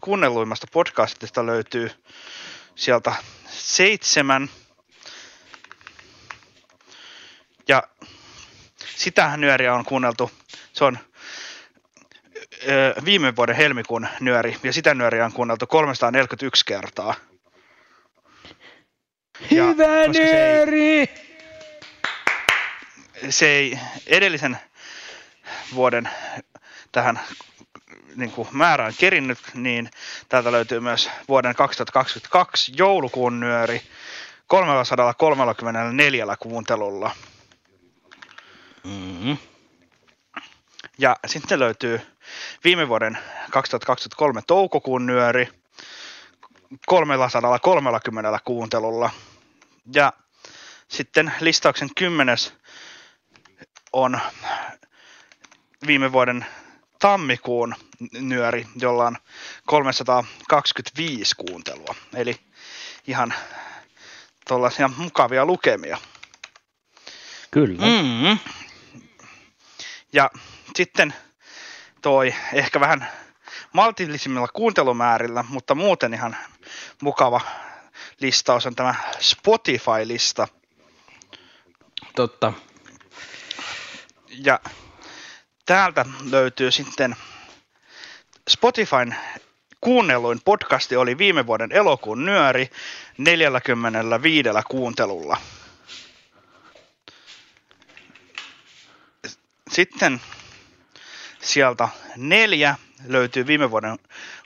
[0.00, 1.90] kuunnelluimmasta podcastista löytyy
[2.74, 3.14] sieltä
[3.48, 4.48] seitsemän.
[7.68, 7.82] Ja
[8.96, 10.30] sitä nyöriä on kuunneltu,
[10.72, 10.98] se on
[12.68, 17.14] ö, viime vuoden helmikuun nyöri, ja sitä nyöriä on kuunneltu 341 kertaa.
[19.50, 21.29] Ja Hyvä koska se ei- nyöri!
[23.28, 24.58] Se ei edellisen
[25.74, 26.08] vuoden
[26.92, 27.20] tähän
[28.16, 29.90] niin kuin määrään kerinnyt, niin
[30.28, 33.82] täältä löytyy myös vuoden 2022 joulukuun nyöri
[34.46, 37.10] 334 kuuntelulla.
[38.84, 39.36] Mm-hmm.
[40.98, 42.00] Ja sitten löytyy
[42.64, 43.18] viime vuoden
[43.50, 45.48] 2023 toukokuun nyöri
[46.86, 49.10] 330 kuuntelulla.
[49.94, 50.12] Ja
[50.88, 52.54] sitten listauksen kymmenes
[53.92, 54.20] on
[55.86, 56.46] viime vuoden
[56.98, 57.74] tammikuun
[58.12, 59.16] nyöri, jolla on
[59.66, 61.94] 325 kuuntelua.
[62.14, 62.36] Eli
[63.06, 63.34] ihan
[64.48, 65.98] tuollaisia mukavia lukemia.
[67.50, 67.86] Kyllä.
[67.86, 68.06] Mm.
[68.06, 68.38] Mm-hmm.
[70.12, 70.30] Ja
[70.76, 71.14] sitten
[72.02, 73.08] toi ehkä vähän
[73.72, 76.36] maltillisimmilla kuuntelumäärillä, mutta muuten ihan
[77.02, 77.40] mukava
[78.20, 80.48] listaus on tämä Spotify-lista.
[82.16, 82.52] Totta.
[84.30, 84.60] Ja
[85.66, 87.16] täältä löytyy sitten
[88.48, 89.16] Spotifyn
[89.80, 92.70] kuunnelluin podcasti oli viime vuoden elokuun nyöri
[93.18, 95.36] 45 kuuntelulla.
[99.70, 100.20] Sitten
[101.40, 102.74] sieltä neljä
[103.06, 103.98] löytyy viime vuoden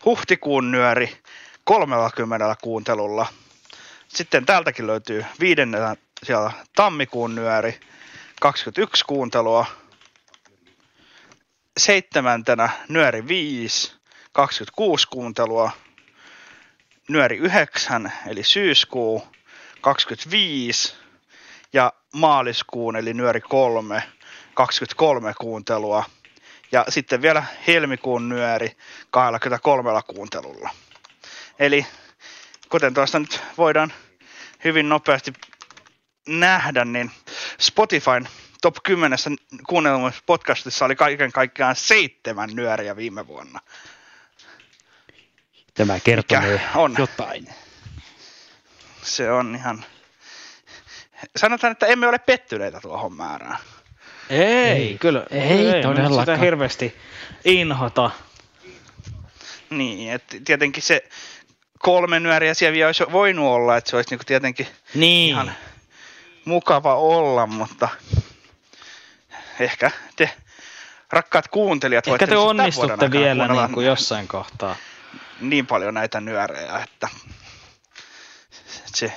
[0.05, 1.17] huhtikuun nyöri
[1.65, 3.27] 30 kuuntelulla.
[4.09, 7.81] Sitten täältäkin löytyy viidennellä siellä tammikuun nyöri
[8.41, 9.67] 21 kuuntelua.
[11.77, 13.93] Seitsemäntenä nyöri 5,
[14.33, 15.71] 26 kuuntelua.
[17.09, 19.29] Nyöri 9, eli syyskuu,
[19.81, 20.95] 25.
[21.73, 24.03] Ja maaliskuun, eli nyöri 3,
[24.55, 26.05] 23 kuuntelua.
[26.73, 28.77] Ja sitten vielä helmikuun nyöri
[29.11, 30.71] 23 kuuntelulla.
[31.59, 31.87] Eli
[32.69, 33.93] kuten tuosta nyt voidaan
[34.65, 35.33] hyvin nopeasti
[36.29, 37.11] nähdä, niin
[37.65, 38.29] Spotifyn
[38.63, 39.19] top 10
[39.69, 43.61] kuunnelmassa podcastissa oli kaiken kaikkiaan seitsemän nyöriä viime vuonna.
[45.75, 46.39] Tämä kertoo
[46.75, 46.95] on?
[46.99, 47.49] jotain.
[49.03, 49.85] Se on ihan...
[51.37, 53.59] Sanotaan, että emme ole pettyneitä tuohon määrään.
[54.31, 54.97] Ei, Ei.
[55.01, 55.27] kyllä.
[55.31, 56.21] Ei nyt todellakaan.
[56.27, 56.97] Sitä hirveästi
[57.45, 58.11] inhota.
[59.71, 61.09] Niin, että tietenkin se
[61.79, 65.31] kolme nyöriä siellä olisi voinut olla, että se olisi niinku tietenkin Niin.
[65.31, 65.53] ihan
[66.45, 67.89] mukava olla, mutta
[69.61, 70.31] ehkä te
[71.11, 74.77] rakkaat kuuntelijat Ehkä te onnistutte vielä niin kuin jossain kohtaa.
[75.41, 77.09] niin paljon näitä nyörejä, että
[78.85, 79.13] se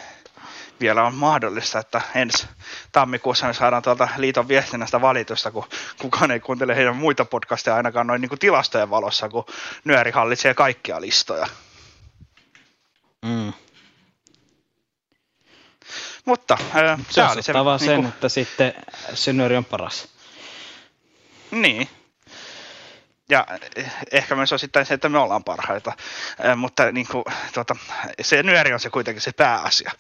[0.80, 2.48] vielä on mahdollista, että ensi
[2.92, 5.66] tammikuussa me saadaan tuolta liiton viestinnästä valitusta, kun
[6.02, 9.46] kukaan ei kuuntele heidän muita podcasteja ainakaan noin niin kuin tilastojen valossa, kun
[9.84, 11.48] nyöri hallitsee kaikkia listoja.
[13.26, 13.54] Mm.
[16.28, 18.74] Mutta äh, Se oli se, vaan sen, niinku- että sitten
[19.13, 20.08] synnyri on paras.
[21.52, 21.90] Niin.
[23.30, 25.94] Ja eh, ehkä myös osittain se, että me ollaan parhaita.
[26.46, 27.76] Äh, mutta niin kuin, tuota,
[28.22, 29.92] se nyöri on se kuitenkin se pääasia.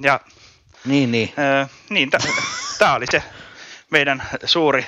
[0.00, 0.20] Ja
[0.84, 1.34] Niin, niin.
[1.62, 2.10] äh, niin,
[2.78, 3.22] tämä oli se
[3.90, 4.86] meidän suuri,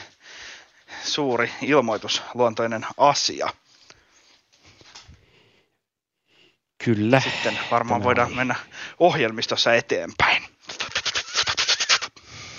[1.04, 3.48] suuri ilmoitusluontoinen asia.
[6.84, 7.20] Kyllä.
[7.20, 8.36] Sitten varmaan Tämä voidaan oli.
[8.36, 8.54] mennä
[8.98, 10.42] ohjelmistossa eteenpäin.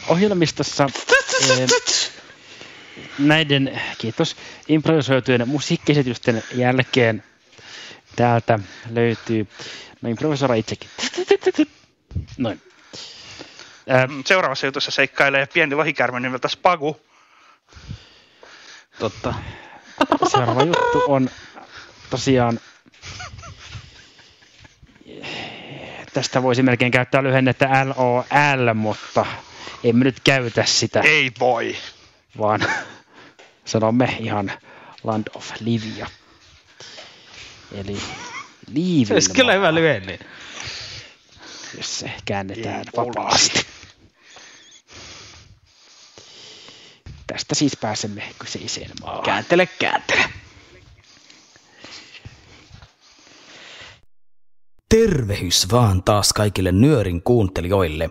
[0.07, 0.89] Ohjelmistossa
[1.49, 1.69] eh,
[3.19, 4.35] näiden, kiitos,
[4.67, 7.23] improvisoitujen musiikkiesitysten jälkeen
[8.15, 9.47] täältä löytyy,
[10.01, 10.89] no improvisora itsekin.
[12.37, 12.61] Noin.
[13.89, 17.01] Ää, Seuraavassa jutussa seikkailee pieni lohikärme nimeltä Spagu.
[18.99, 19.33] Totta.
[20.31, 21.29] seuraava juttu on
[22.09, 22.59] tosiaan,
[26.17, 29.25] tästä voisi melkein käyttää lyhennettä LOL, mutta
[29.83, 31.75] emme nyt käytä sitä, Ei voi.
[32.37, 32.59] vaan
[33.65, 34.51] sanomme ihan
[35.03, 36.07] Land of Livia.
[37.71, 38.03] Eli Se
[38.73, 40.19] Liivin olisi kyllä hyvä lyhenne.
[41.77, 43.65] jos se käännetään Ei vapaasti.
[47.27, 49.23] Tästä siis pääsemme kyseiseen maahan.
[49.23, 50.29] Kääntele, kääntele.
[54.89, 58.09] Tervehys vaan taas kaikille nyörin kuuntelijoille.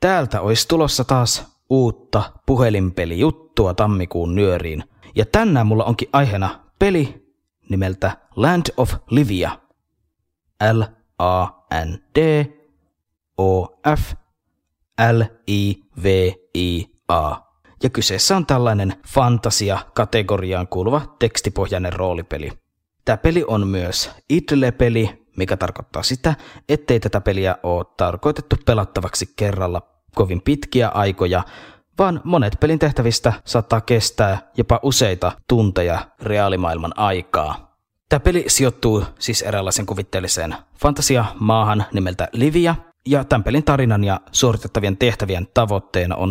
[0.00, 4.84] Täältä olisi tulossa taas uutta puhelinpelijuttua tammikuun nyöriin.
[5.14, 7.32] Ja tänään mulla onkin aiheena peli
[7.70, 9.58] nimeltä Land of Livia.
[10.72, 12.46] L-A-N-D
[13.38, 14.12] O-F
[15.12, 16.28] L-I-V-I-A.
[17.82, 22.52] Ja kyseessä on tällainen fantasia-kategoriaan kuuluva tekstipohjainen roolipeli.
[23.04, 26.34] Tämä peli on myös idle-peli, mikä tarkoittaa sitä,
[26.68, 29.82] ettei tätä peliä ole tarkoitettu pelattavaksi kerralla
[30.14, 31.42] kovin pitkiä aikoja,
[31.98, 37.76] vaan monet pelin tehtävistä saattaa kestää jopa useita tunteja reaalimaailman aikaa.
[38.08, 42.74] Tämä peli sijoittuu siis eräänlaisen kuvitteelliseen fantasia-maahan nimeltä Livia,
[43.06, 46.30] ja tämän pelin tarinan ja suoritettavien tehtävien tavoitteena on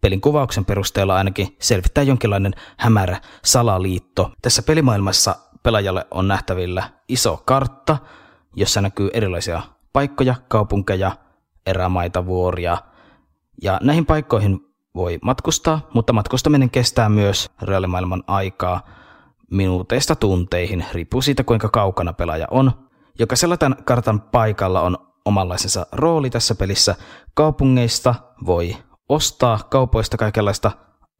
[0.00, 4.32] pelin kuvauksen perusteella ainakin selvittää jonkinlainen hämärä salaliitto.
[4.42, 7.98] Tässä pelimaailmassa pelaajalle on nähtävillä iso kartta,
[8.56, 11.12] jossa näkyy erilaisia paikkoja, kaupunkeja,
[11.66, 12.78] erämaita, vuoria.
[13.62, 14.60] Ja näihin paikkoihin
[14.94, 18.80] voi matkustaa, mutta matkustaminen kestää myös reaalimaailman aikaa
[19.50, 22.72] minuuteista tunteihin, riippuu siitä kuinka kaukana pelaaja on.
[23.18, 26.94] Jokaisella tämän kartan paikalla on omanlaisensa rooli tässä pelissä.
[27.34, 28.14] Kaupungeista
[28.46, 28.76] voi
[29.08, 30.70] ostaa kaupoista kaikenlaista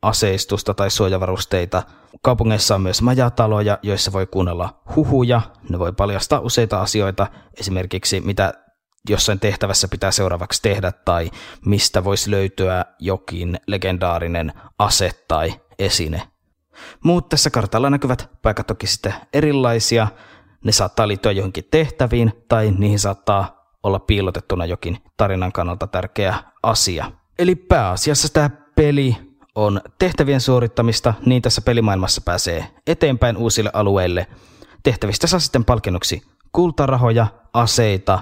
[0.05, 1.83] aseistusta tai suojavarusteita.
[2.23, 5.41] Kaupungeissa on myös majataloja, joissa voi kuunnella huhuja.
[5.69, 7.27] Ne voi paljastaa useita asioita,
[7.61, 8.55] esimerkiksi mitä
[9.09, 11.31] jossain tehtävässä pitää seuraavaksi tehdä tai
[11.67, 16.23] mistä voisi löytyä jokin legendaarinen ase tai esine.
[17.05, 20.09] Muut tässä kartalla näkyvät paikat toki sitten erilaisia.
[20.65, 27.13] Ne saattaa liittyä johonkin tehtäviin tai niihin saattaa olla piilotettuna jokin tarinan kannalta tärkeä asia.
[27.39, 29.17] Eli pääasiassa tämä peli
[29.55, 34.27] on tehtävien suorittamista, niin tässä pelimaailmassa pääsee eteenpäin uusille alueille.
[34.83, 38.21] Tehtävistä saa sitten palkinnoksi kultarahoja, aseita,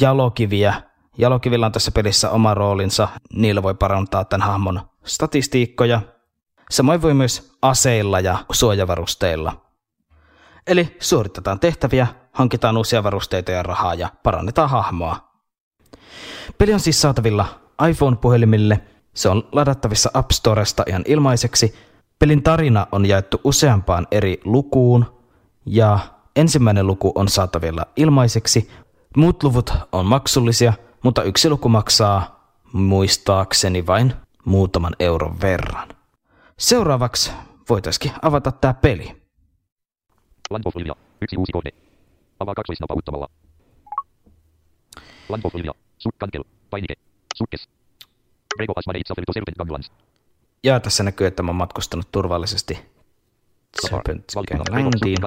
[0.00, 0.82] jalokiviä.
[1.18, 6.00] Jalokivillä on tässä pelissä oma roolinsa, niillä voi parantaa tämän hahmon statistiikkoja.
[6.70, 9.68] Samoin voi myös aseilla ja suojavarusteilla.
[10.66, 15.28] Eli suoritetaan tehtäviä, hankitaan uusia varusteita ja rahaa ja parannetaan hahmoa.
[16.58, 17.46] Peli on siis saatavilla
[17.90, 18.80] iPhone-puhelimille.
[19.18, 21.74] Se on ladattavissa App Storesta ihan ilmaiseksi.
[22.18, 25.04] Pelin tarina on jaettu useampaan eri lukuun
[25.66, 25.98] ja
[26.36, 28.70] ensimmäinen luku on saatavilla ilmaiseksi.
[29.16, 34.12] Muut luvut on maksullisia, mutta yksi luku maksaa muistaakseni vain
[34.44, 35.88] muutaman euron verran.
[36.58, 37.32] Seuraavaksi
[37.70, 39.22] voitaisiin avata tämä peli.
[40.50, 40.94] Landolfilja.
[41.20, 41.70] Yksi uusi kohde.
[42.40, 43.28] Avaa kaksoisnapauttamalla.
[45.28, 45.72] Landolfilja.
[45.98, 46.44] Sukkankel.
[46.70, 46.94] Painike.
[47.34, 47.77] Sukkes.
[50.64, 52.78] Ja tässä näkyy, että mä oon matkustanut turvallisesti
[53.80, 55.18] Serpent Ganglandiin.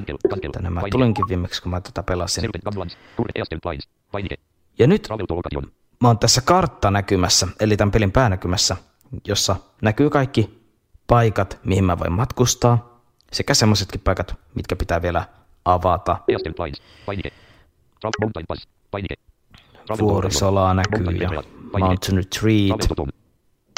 [0.54, 2.50] Tänne mä tulinkin viimeksi, kun mä tätä pelasin.
[3.64, 3.90] Plains.
[4.12, 4.36] Painike.
[4.80, 5.08] Ja nyt
[6.00, 8.78] mä oon tässä kartta näkymässä, eli tämän pelin päänäkymässä,
[9.28, 10.62] jossa näkyy kaikki
[11.08, 13.02] paikat, mihin mä voin matkustaa,
[13.32, 15.26] sekä semmoisetkin paikat, mitkä pitää vielä
[15.66, 16.18] avata.
[20.00, 21.44] Vuorisolaa näkyy ja.
[21.80, 23.12] Mountain Retreat.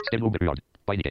[0.07, 0.59] Stenlumber Yard.
[0.85, 1.09] Painike.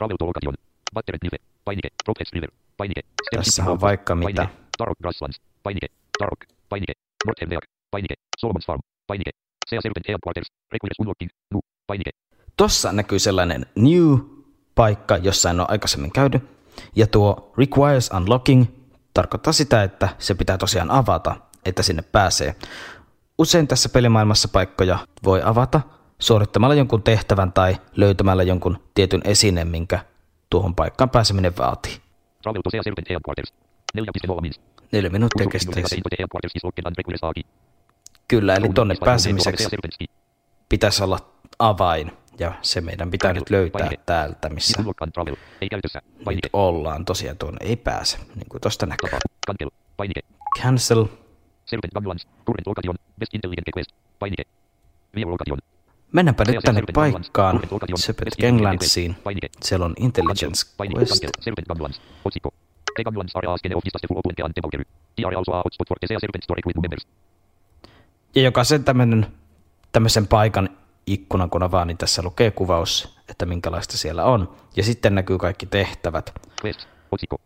[0.00, 0.54] Location.
[0.94, 1.38] Batteret Nive.
[1.64, 1.88] Painike.
[2.04, 2.50] Progress River.
[2.76, 3.02] Painike.
[3.22, 4.48] Step Tässä on vaikka mitä.
[4.78, 5.40] Tarok Grasslands.
[5.62, 5.88] Painike.
[6.18, 6.40] Tarok.
[6.68, 6.92] Painike.
[7.26, 7.60] Northern
[7.90, 8.14] Painike.
[8.40, 8.80] Solomon's Farm.
[9.06, 9.30] Painike.
[9.68, 10.48] Sea Serpent Headquarters.
[10.72, 11.30] Requires Unlocking.
[11.54, 11.60] Nu.
[11.86, 12.10] Painike.
[12.56, 16.42] Tossa näkyy sellainen new-paikka, jossa en ole aikaisemmin käynyt.
[16.96, 18.64] Ja tuo requires unlocking
[19.14, 22.54] tarkoittaa sitä, että se pitää tosiaan avata, että sinne pääsee.
[23.38, 25.80] Usein tässä pelimaailmassa paikkoja voi avata
[26.20, 30.04] suorittamalla jonkun tehtävän tai löytämällä jonkun tietyn esineen, minkä
[30.50, 31.96] tuohon paikkaan pääseminen vaatii.
[32.42, 33.54] Travel to Sea Serpent Headquarters.
[33.98, 34.60] 4.0 means.
[34.92, 36.00] Neljä minuuttia kestäisi.
[38.28, 39.68] Kyllä, eli tonne pääsemiseksi
[40.68, 41.18] pitäisi olla
[41.58, 47.04] avain, ja se meidän pitää nyt löytää täältä, missä nyt ollaan.
[47.04, 49.10] Tosiaan tuonne ei pääse, niin kuin tosta näkyy.
[50.58, 51.06] Cancel.
[54.18, 54.42] Painike.
[56.12, 57.60] Mennäänpä nyt tänne paikkaan.
[57.94, 59.16] Sepet Ganglandsiin.
[59.62, 60.66] Siellä on Intelligence.
[60.96, 61.24] Quest.
[68.34, 69.26] Ja jokaisen tämmönen,
[69.92, 70.68] tämmöisen paikan
[71.06, 74.56] ikkunan, kun avaa, niin tässä lukee kuvaus, että minkälaista siellä on.
[74.76, 76.32] Ja sitten näkyy kaikki tehtävät.
[76.64, 76.88] Quest.
[77.12, 77.40] Otsikko.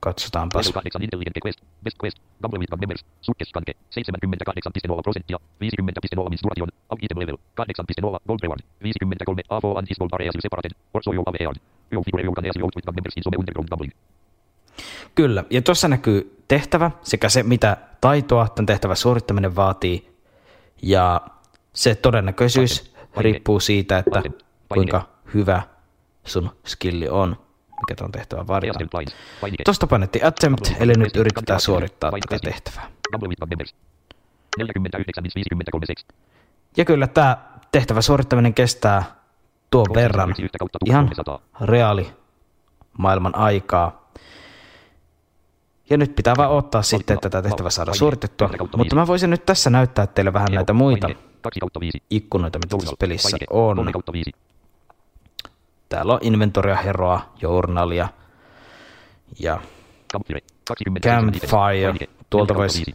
[0.00, 0.66] Katsotaanpas.
[0.66, 1.58] Level 8 intelligent quest.
[1.84, 2.18] Best quest.
[2.42, 3.04] Gamble with members.
[3.20, 3.72] Sukkes kanke.
[3.72, 5.38] 78,0 prosenttia.
[5.60, 6.68] 50,0 means duration.
[6.90, 7.36] Av item level.
[7.36, 8.62] 8,0 gold reward.
[8.82, 10.72] 53 AFO and his gold are separated.
[10.94, 11.58] Also you have a yard.
[11.92, 13.92] You figure you can as you with members in some underground gambling.
[15.14, 20.08] Kyllä, ja tuossa näkyy tehtävä sekä se, mitä taitoa tämän tehtävän suorittaminen vaatii.
[20.82, 21.20] Ja
[21.72, 24.22] se todennäköisyys riippuu siitä, että
[24.68, 25.62] kuinka hyvä
[26.24, 27.36] sun skilli on,
[27.80, 28.70] mikä tuon tehtävän varten.
[28.70, 29.16] Attempt lines.
[29.40, 29.64] Painike.
[29.64, 32.90] Tuosta painettiin attempt, eli nyt yritetään suorittaa tätä tehtävää.
[33.12, 33.74] Double with members.
[34.58, 36.06] 49 53 6.
[36.76, 37.36] Ja kyllä tämä
[37.72, 39.04] tehtävä suorittaminen kestää
[39.70, 40.34] tuon verran
[40.86, 41.40] ihan 1300.
[41.60, 42.12] reaali
[42.98, 44.06] maailman aikaa.
[45.90, 48.50] Ja nyt pitää vaan odottaa sitten, että tätä tehtävä saadaan suoritettua.
[48.76, 51.08] Mutta mä voisin nyt tässä näyttää teille vähän näitä muita
[51.42, 52.02] 2 kautta 5.
[52.10, 53.76] ikkunoita, mitä tässä pelissä on.
[55.88, 55.94] 3 kautta 5.
[55.96, 58.08] Täällä on inventoria, heroa, journalia
[59.40, 59.60] ja
[60.12, 60.40] Campfire.
[60.68, 61.50] 27 Campfire.
[61.50, 62.08] Painike.
[62.30, 62.94] Tuolta 4 kautta voisi 5.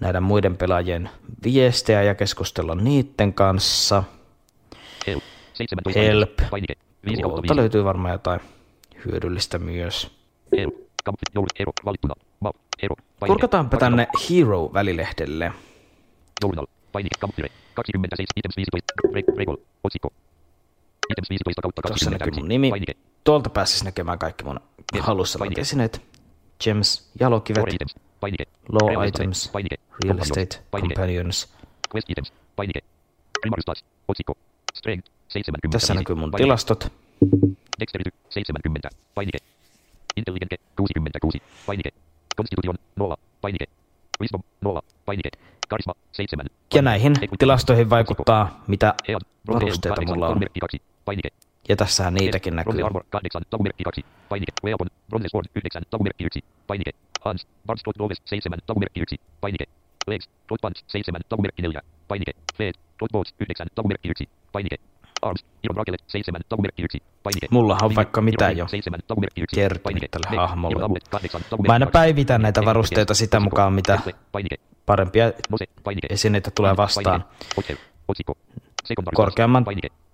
[0.00, 1.10] nähdä muiden pelaajien
[1.44, 4.02] viestejä ja keskustella niiden kanssa.
[5.06, 5.22] Help.
[5.52, 6.36] 17 Help.
[6.50, 6.74] Painike.
[7.04, 7.56] 5 kautta Tuolta 5.
[7.56, 8.40] löytyy varmaan jotain
[9.04, 10.16] hyödyllistä myös.
[13.26, 15.52] Kurkataanpa tänne Hero-välilehdelle.
[16.42, 16.66] Journal.
[16.92, 17.18] Painike.
[17.20, 17.48] Campfire.
[17.74, 18.26] 27.
[18.36, 18.92] Items 15.
[19.10, 19.26] Break.
[19.34, 19.56] Breakall.
[19.84, 20.12] Otsikko.
[21.10, 22.40] Items 15 kautta Tuossa näkyy 21.
[22.40, 22.96] mun nimi.
[23.24, 24.60] Tuolta pääsisi näkemään kaikki mun
[25.00, 26.02] halussa olevat esineet.
[26.64, 27.64] Gems, jalokivet,
[28.68, 29.22] law Real estate.
[29.22, 29.50] items,
[30.04, 31.48] real estate, companions.
[31.94, 32.32] Quest items.
[32.56, 32.80] Painike.
[33.40, 33.84] Primary stats.
[34.08, 34.34] Otsikko.
[34.74, 35.10] Strength.
[35.28, 35.68] 70.
[35.78, 36.92] Tässä näkyy mun tilastot.
[37.80, 38.88] Dexterity 70.
[39.14, 39.38] Painike.
[40.16, 41.42] Intelligence 66.
[41.66, 41.90] Painike.
[42.36, 43.16] Constitution 0.
[43.40, 43.66] Painike.
[44.20, 44.82] Wisdom 0.
[45.04, 45.30] Painike.
[45.68, 46.46] Charisma 7.
[46.74, 48.94] Ja näihin tilastoihin vaikuttaa, mitä
[49.48, 50.06] varusteita 8.
[50.14, 50.40] mulla on.
[51.06, 51.30] Takumerkki 2.
[51.30, 51.30] Painike.
[51.68, 52.82] Ja tässähän niitäkin näkyy.
[52.82, 53.42] Armor 8.
[53.50, 54.04] Takumerkki 2.
[54.28, 54.52] Painike.
[54.64, 54.88] Weapon.
[55.08, 55.82] Bronze sword 9.
[55.90, 56.44] Takumerkki 1.
[56.66, 56.92] Painike.
[57.24, 57.46] Hands.
[57.66, 58.58] Barnes Dot Doves 7.
[58.66, 59.16] Takumerkki 1.
[59.40, 59.64] Painike.
[60.06, 60.28] Legs.
[60.48, 61.20] Dot Punch 7.
[61.28, 61.80] Takumerkki 4.
[62.08, 62.32] Painike.
[62.58, 62.76] Feet.
[63.00, 63.66] Dot Boats 9.
[63.74, 64.28] Takumerkki 1.
[64.52, 64.76] Painike.
[65.22, 65.44] Arms.
[65.64, 66.40] Iron Bracelet 7.
[66.48, 67.02] Takumerkki 1.
[67.22, 67.46] Painike.
[67.50, 69.00] Mullahan on vaikka mitä jo Ring 7.
[69.06, 69.56] Takumerkki 1.
[69.56, 70.72] kertynyt tälle hahmolle.
[70.72, 71.40] Iron Amulet 8.
[71.40, 71.92] Mä aina Takumerkki 2.
[71.92, 74.00] päivitän näitä varusteita sitä mukaan, mitä
[74.86, 75.32] parempia
[76.10, 77.24] esineitä tulee vastaan.
[79.14, 79.64] Korkeamman.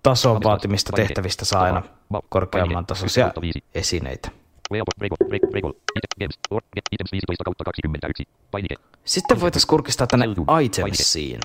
[0.02, 1.82] Tason vaatimista tehtävistä saa aina
[2.28, 3.32] korkeamman tasoisia
[3.74, 4.30] esineitä.
[4.72, 4.92] Weapon.
[4.98, 5.12] Break.
[5.28, 5.42] Break.
[5.50, 5.64] Break.
[5.64, 6.10] Item.
[6.20, 6.38] Games.
[6.50, 6.62] Or.
[6.74, 6.84] Get.
[6.92, 8.28] Items 15 kautta 21.
[8.50, 8.74] Painike.
[9.04, 10.26] Sitten voitaisiin kurkistaa tänne
[10.62, 11.40] itemsiin.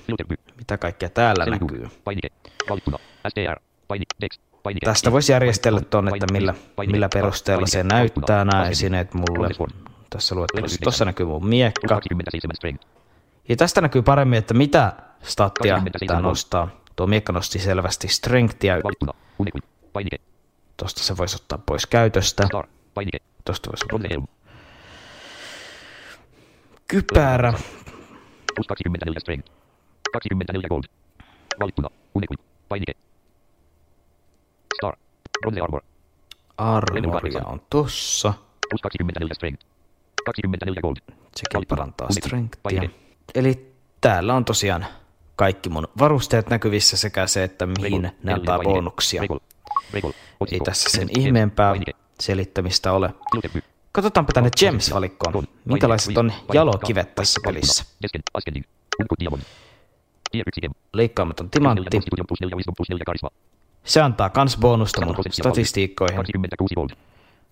[0.57, 1.89] Mitä kaikkea täällä näkyy.
[4.83, 6.53] Tästä voisi järjestellä tuonne, että millä,
[6.87, 9.49] millä perusteella se näyttää nämä esineet mulle.
[10.09, 10.77] Tässä luettelossa.
[10.83, 11.87] Tuossa näkyy mun miekka.
[11.87, 12.87] 27 strength.
[13.49, 16.69] Ja tästä näkyy paremmin, että mitä stattia 27 tämä nostaa.
[16.97, 18.75] Tuo miekka nosti selvästi strengthia.
[20.77, 22.47] Tuosta se voisi ottaa pois käytöstä.
[23.45, 24.27] Tuosta voisi helm.
[26.87, 27.53] kypärä.
[28.55, 29.51] Plus 24 strength.
[30.13, 30.83] 24 gold.
[31.59, 31.89] Valittuna.
[32.15, 32.39] Unequip.
[32.69, 32.93] Painike.
[34.75, 34.97] Star.
[35.41, 35.81] Bronze armor.
[36.57, 38.33] Armoria on tossa.
[38.69, 39.65] Plus 24 strength.
[40.25, 40.97] 24 gold.
[41.35, 42.89] Sekin parantaa strengthia.
[43.35, 44.85] Eli täällä on tosiaan
[45.37, 49.23] kaikki mun varusteet näkyvissä sekä se, että mihin ne antaa bonuksia.
[50.51, 51.75] Ei tässä sen ihmeempää
[52.19, 53.13] selittämistä ole.
[53.91, 55.43] Katsotaanpa tänne Gems-valikkoon.
[55.65, 57.85] Minkälaiset on jalokivet tässä pelissä?
[58.01, 58.65] Desken, ascending.
[59.01, 59.41] Unkut diamond.
[60.31, 60.71] Tier 1 gem.
[60.93, 61.97] Leikkaamaton timantti.
[63.83, 66.15] Se antaa kans bonusta mun 100 prosenttia statistiikkoihin.
[66.15, 66.89] 26 gold.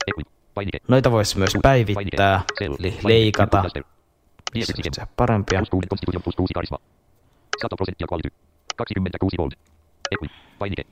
[0.07, 0.27] Equip.
[0.53, 0.77] Painike.
[0.87, 3.57] Noita voisi myös päivittää, eli leikata.
[3.57, 3.83] Input blaster.
[3.83, 4.93] Tier Missä 1 gem.
[4.93, 5.63] se parempia.
[7.61, 8.29] 100 prosenttia quality.
[8.75, 9.51] 26 gold.
[10.11, 10.31] Equip.
[10.59, 10.83] Painike.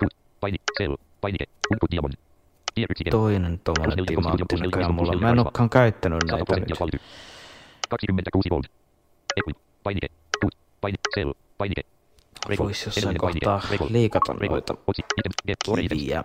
[0.00, 0.12] Good.
[0.40, 0.64] Painike.
[0.78, 0.96] Sell.
[1.20, 1.44] Painike.
[1.72, 2.14] Unkut diamond.
[2.74, 3.10] Tier 1 gem.
[3.10, 5.20] Toinen tommonen timantti näköjään mulla.
[5.20, 6.78] Mä en olekaan käyttänyt 100 näitä nyt.
[6.80, 6.98] quality.
[7.88, 8.64] 26 gold.
[9.36, 9.56] Equip.
[9.82, 10.08] Painike.
[10.40, 10.52] Good.
[10.80, 11.02] Painike.
[11.14, 11.32] Sell.
[11.58, 11.82] Painike.
[12.46, 12.66] Breakall.
[12.66, 14.74] Vois jossain kohtaa liikata noita
[15.88, 16.24] kiviä.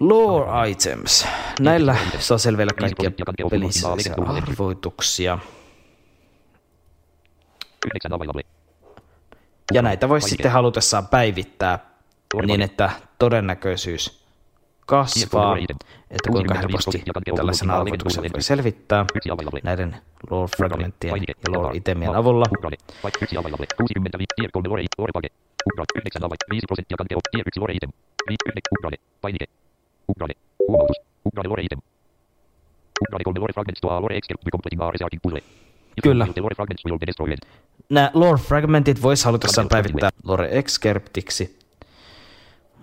[0.00, 1.26] Lore items.
[1.60, 3.10] Näillä saa selvillä kaikkia
[3.50, 3.88] pelissä
[4.26, 5.38] arvoituksia.
[7.86, 8.42] 9 available.
[9.72, 11.78] Ja näitä voisi sitten halutessaan päivittää
[12.46, 14.22] niin, että todennäköisyys
[14.86, 15.76] kasvaa, Lore item.
[16.10, 19.04] että kuinka 65 helposti tällaisen arvotuksen voi selvittää
[19.62, 19.96] näiden
[20.30, 21.32] lore fragmenttien Painike.
[21.46, 21.76] ja lore Bar.
[21.76, 22.20] itemien Bar.
[22.20, 22.44] avulla.
[22.52, 22.76] Upgrade.
[23.02, 23.66] Paik- Yksi available.
[23.76, 24.82] 65 tier 3 lore.
[24.98, 25.28] Lore pake.
[25.66, 25.92] Upgrade.
[26.00, 26.46] 9 available.
[26.50, 27.90] 5 prosenttia kaikkea tier 1 lore item.
[28.28, 28.62] 5 yhden.
[28.74, 28.96] Upgrade.
[29.20, 29.46] Painike.
[30.10, 30.34] Upgrade.
[30.68, 30.98] Huomautus.
[31.26, 31.80] Upgrade lore item.
[33.02, 35.42] Upgrade 3 lore fragments to a lore escape by completing a researching puzzle.
[35.96, 36.24] You Kyllä.
[36.24, 37.38] can- The lore fragments will be destroyed.
[37.88, 41.58] Nämä lore fragmentit voisi halutessaan päivittää lore excerptiksi,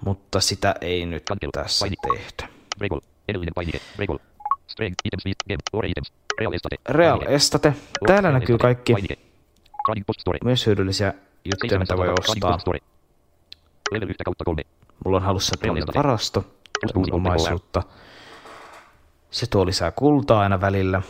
[0.05, 2.49] mutta sitä ei nyt tässä tehdä.
[6.89, 7.73] Real estate.
[8.07, 8.95] Täällä näkyy kaikki
[10.43, 11.13] myös hyödyllisiä
[11.45, 12.51] juttuja, mitä voi 700 running ostaa.
[12.51, 12.79] post story.
[13.91, 14.61] Level 1 kautta 3.
[15.05, 15.97] Mulla on halussa Estate.
[15.97, 16.45] varasto,
[17.11, 17.83] omaisuutta.
[19.31, 21.01] Se tuo lisää kultaa aina välillä.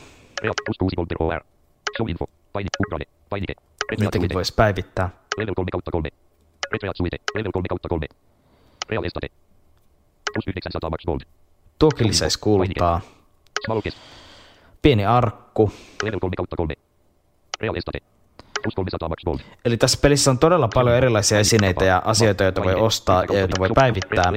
[2.54, 2.70] Real.
[2.70, 3.00] Plus 6 gold per OR.
[3.00, 3.00] Show info.
[3.00, 3.00] Paini.
[3.00, 3.06] Ubrale.
[3.30, 3.54] Painike.
[3.98, 4.34] Suite.
[4.34, 5.10] voisi päivittää.
[5.38, 6.10] Level 3 kautta 3.
[6.72, 7.18] Retreat suite.
[7.36, 8.08] Level 3 kautta 3.
[8.90, 9.28] Real estate.
[10.34, 11.22] Plus 900 max gold.
[11.80, 13.02] Tuokin lisäisi kultaa.
[14.82, 15.72] Pieni arkku.
[16.04, 16.76] Level 3 kautta 3.
[17.62, 18.00] Real estate.
[18.64, 19.40] Plus 300 max gold.
[19.66, 23.60] Eli tässä pelissä on todella paljon erilaisia esineitä ja asioita, joita voi ostaa ja joita
[23.60, 24.32] voi päivittää.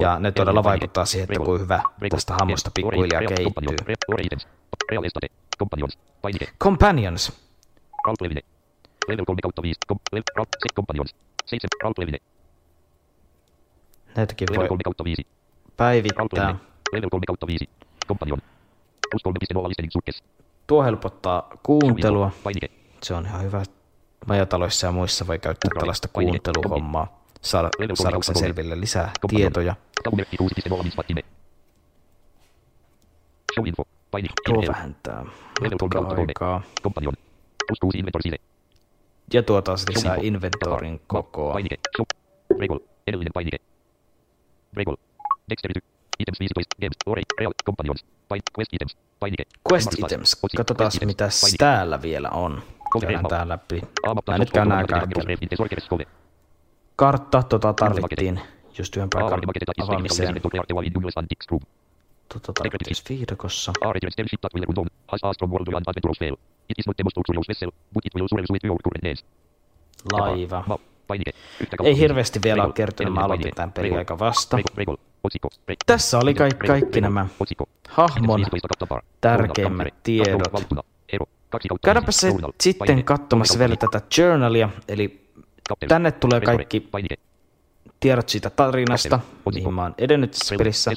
[0.00, 3.76] Ja ne todella vaikuttaa siihen, että kuinka hyvä tästä hammosta pikkuhiljaa kehittyy.
[5.58, 5.98] Companions.
[6.22, 6.48] Painike.
[6.62, 7.32] Companions.
[8.06, 8.40] Roleplayline.
[9.08, 9.78] Level 3 kautta 5.
[9.88, 11.14] Com, level, rol, se, companions.
[11.46, 11.68] 7.
[11.82, 12.18] Roleplayline.
[14.16, 15.26] Näitäkin voi 3 kautta 5.
[15.76, 16.18] päivittää.
[16.18, 16.60] Roleplayline.
[16.92, 17.68] Level 3 kautta 5.
[18.08, 18.38] Companion.
[19.10, 19.22] Plus
[19.58, 20.22] 3.0 listening sukkes.
[20.66, 22.30] Tuo helpottaa kuuntelua.
[23.02, 23.62] Se on ihan hyvä.
[24.26, 27.22] Majataloissa ja muissa voi käyttää tällaista kuunteluhommaa.
[27.42, 29.74] Saada, saadakseen selville lisää tietoja.
[30.04, 30.36] Tabumerkki
[30.70, 31.22] 6.0 min spatime.
[33.54, 33.84] Show info.
[34.10, 34.34] Painike.
[34.44, 35.24] Tuo vähentää
[35.60, 36.08] Level 3 kautta 3.
[36.08, 36.62] matka-aikaa.
[36.82, 37.14] Companion.
[37.66, 38.36] Plus 6 inventor sile.
[39.32, 41.54] Ja tuo taas lisää inventorin kokoa.
[43.06, 43.58] Edellinen painike.
[44.72, 44.96] Regol.
[45.50, 45.80] Dexterity.
[46.18, 46.76] Items 15.
[46.80, 46.96] Games.
[47.06, 47.22] Ore.
[47.40, 47.52] Real.
[47.66, 48.04] Companions.
[48.28, 48.42] Pain.
[48.58, 48.96] Quest items.
[49.20, 49.44] Painike.
[49.72, 50.36] Quest items.
[50.56, 51.28] Katsotaan mitä
[51.58, 52.62] täällä vielä on.
[53.00, 53.82] Käydään tää läpi.
[54.28, 55.20] Mä nyt käyn nää kaikki.
[56.96, 58.40] Kartta, tota tarvittiin
[58.78, 59.46] just yhden paikan Aamapta.
[59.46, 59.72] Maketeta.
[59.78, 60.40] avaamiseen.
[62.28, 63.72] Tota tarvittiin viidakossa.
[70.12, 70.64] Laiva.
[71.84, 74.58] Ei hirveästi vielä ole kertynyt, mä aloitin tämän pelin aika vasta.
[75.86, 77.00] Tässä oli kaikki Regol.
[77.00, 77.26] nämä
[77.88, 79.02] hahmon Items 15 kautta bar.
[79.20, 80.42] tärkeimmät tiedot.
[81.84, 85.30] Käydäänpä se sitten katsomassa vielä tätä journalia, eli
[85.88, 86.88] tänne tulee kaikki
[88.00, 89.20] tiedot siitä tarinasta,
[89.54, 90.90] mihin mä oon edennyt tässä pelissä.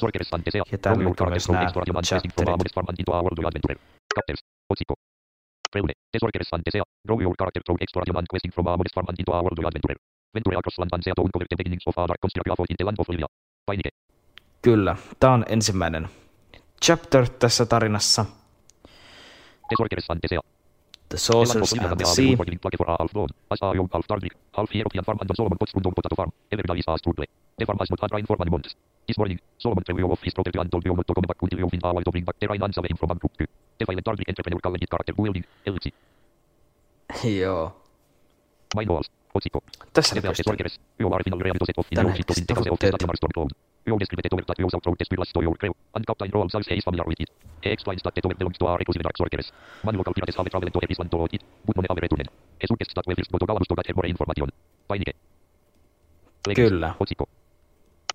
[0.72, 1.70] Ja täällä myös nää
[2.02, 2.48] chapterit.
[2.48, 3.76] a modest farm into a world of adventure.
[4.16, 4.42] Captors.
[4.70, 4.94] Otsikko.
[5.74, 5.92] Reune.
[6.12, 6.84] Tesorkeres and Desea.
[7.06, 9.66] Grow your character through exploration and questing from a modest farm into a world of
[9.70, 9.96] adventure.
[10.34, 12.84] Venture across land and sea to uncover the beginnings of a dark construct in the
[12.88, 13.28] land of Olivia.
[13.66, 13.90] Painike.
[14.62, 16.08] Kyllä, tää on ensimmäinen
[16.84, 18.24] chapter tässä tarinassa.
[21.10, 22.36] The Sorceress and the Sea.
[27.58, 28.74] The farm has not had rain for many months.
[29.06, 31.68] This morning, Solomon drew off his property and told not to come back until you
[31.68, 33.46] find a way to bring back the rain and save him from bankruptcy.
[33.78, 35.92] The violent Darby entrepreneur called it character building, LC.
[37.22, 37.72] Joo.
[38.74, 39.60] Mine walls, otsikko.
[39.92, 40.44] Tässä Level pystyy.
[40.44, 40.80] Tesorkeres,
[43.86, 44.20] you are final reality set of in Tän your ship hetkiset in the of the
[44.20, 44.20] tavoitteet.
[44.20, 44.20] Stadium Storm Cloud.
[44.20, 46.30] You describe the tower that goes out from the spirits to your crew, and Captain
[46.30, 47.30] Roald says he is familiar with it.
[47.62, 49.52] He explains that the tower belongs to a reclusive dark sorceress.
[49.84, 52.30] Many local pirates have traveled to Erisland to loot it, but none have returned.
[52.60, 54.48] He suggests that we first go to Galabus to get more information.
[54.88, 55.14] Painike.
[56.54, 56.94] Kyllä.
[57.00, 57.26] Otsikko.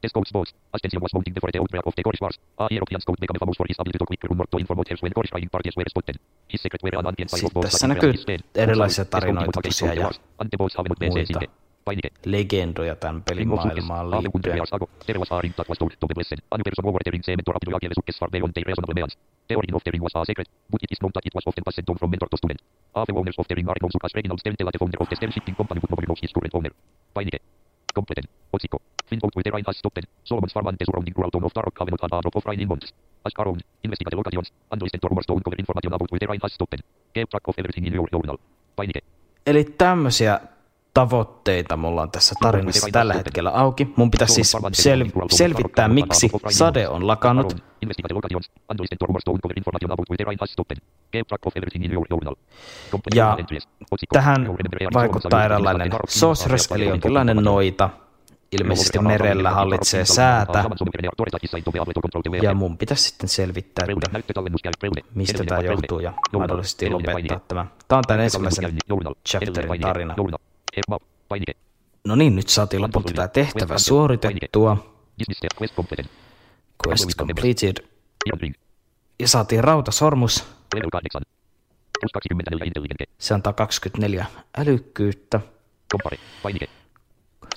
[0.01, 2.38] The Scout's boss, Ascension was mounting before the outbreak of the Cornish Wars.
[2.57, 5.11] A European scout became famous for his ability to quick rumor to inform others when
[5.13, 6.18] Cornish fighting parties were spotted.
[6.47, 8.13] His secret were an ambient file of Sitten boss tässä näkyy
[8.55, 10.09] erilaisia The tarinoita tosiaan the ja
[10.49, 11.64] the muita.
[11.86, 12.10] Painike.
[12.26, 14.58] legendoja tämän pelin maailmaan liittyen.
[15.06, 16.40] There was a ring that was told to be blessed.
[16.52, 18.96] A new person over the ring seemed to rapidly acquire success far beyond their reasonable
[18.98, 19.14] means.
[19.48, 21.46] The origin of the ring was a secret, but it is known that it was
[21.50, 22.60] often passed down from mentor to student.
[22.96, 25.16] Half the owners of the ring are known as Reginald Sterntel, the founder of the
[25.16, 26.74] Stern Shipping Company, but nobody knows his current owner.
[27.16, 27.42] Painike.
[27.98, 28.26] Completen.
[28.54, 28.78] Otsikko.
[29.10, 30.06] Find out where the rain has stopped.
[30.30, 32.46] Solomon's farm and the surrounding rural town of Tarok have not had a drop of
[32.50, 32.90] rain in months.
[33.26, 36.28] Ask around, investigate the locations, and listen to rumors to uncover information about where the
[36.32, 36.82] rain has stopped.
[37.14, 38.38] Keep track of everything in your journal.
[38.76, 39.02] Painike.
[39.46, 40.40] Eli tämmöisiä
[40.96, 41.78] tavoitteita.
[41.78, 43.93] Mulla on tässä tarinassa tällä hetkellä auki.
[43.96, 47.56] Mun pitäisi siis sel- selvittää, miksi sade on lakannut.
[53.16, 53.38] Ja
[54.14, 54.48] tähän
[54.93, 56.10] vaikuttaa eräänlainen Dark
[56.76, 57.89] eli jonkinlainen noita.
[58.52, 60.66] Ilmeisesti merellä hallitsee säätä.
[62.41, 64.41] Ja mun pitäisi sitten selvittää, että
[65.16, 67.66] mistä tämä johtuu ja mahdollisesti lopettaa tämä.
[67.88, 68.78] Tämä on tämän ensimmäisen
[69.30, 70.16] chapterin tarina.
[72.08, 74.96] No niin, nyt saatiin lopulta tämä tehtävä suoritettua.
[76.88, 77.76] Quest completed.
[79.20, 80.46] Ja saatiin rautasormus.
[83.20, 84.26] Se antaa 24
[84.58, 85.40] älykkyyttä.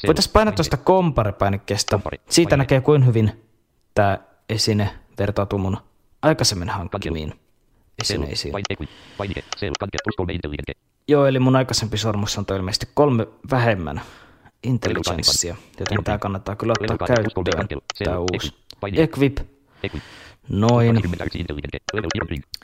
[0.06, 2.00] Voitaisiin painaa tuosta kompare-painikkeesta.
[2.30, 3.44] Siitä näkee, kuin hyvin
[3.94, 5.76] tämä esine vertautuu mun
[6.22, 7.40] aikaisemmin hankkimiin
[8.02, 8.54] esineisiin.
[11.08, 14.00] Joo, eli mun aikaisempi sormus on ilmeisesti kolme vähemmän
[14.62, 18.54] intelligenssia, joten tämä kannattaa kyllä ottaa käyttöön, tämä uusi.
[18.92, 19.38] equip.
[20.48, 21.00] Noin.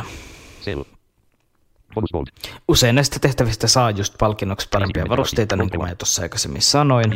[2.68, 7.10] Usein näistä tehtävistä saa just palkinnoksi parempia varusteita, niin kuin mä jo tuossa aikaisemmin sanoin.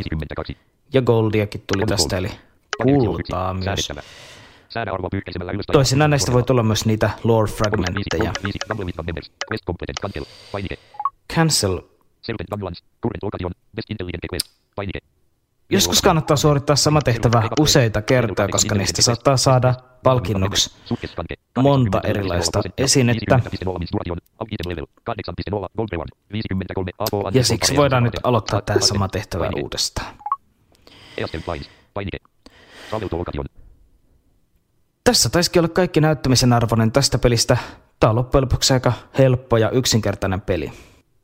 [0.92, 0.96] 52.
[0.96, 2.30] Ja goldiakin tuli tästä, eli
[2.82, 3.88] kultaa myös.
[5.72, 8.22] Toisinaan näistä voi tulla myös niitä lore fragmentteja.
[8.24, 9.30] 5, 5, Gamble with members.
[9.52, 9.94] Quest completed.
[11.34, 11.80] Cancel.
[15.70, 20.70] Joskus kannattaa suorittaa sama tehtävä useita kertoja, koska niistä saattaa saada palkinnoksi
[21.62, 23.36] monta erilaista esinettä.
[23.36, 24.18] 10.0 menstruation.
[24.42, 24.86] Up item level.
[25.10, 26.08] 8.0 gold reward.
[26.32, 30.14] 53 AFO Ja siksi voidaan nyt aloittaa tämä sama tehtävä uudestaan.
[35.04, 37.56] Tässä taisikin olla kaikki näyttämisen arvoinen tästä pelistä.
[38.00, 40.72] Tämä on loppujen lopuksi aika helppo ja yksinkertainen peli.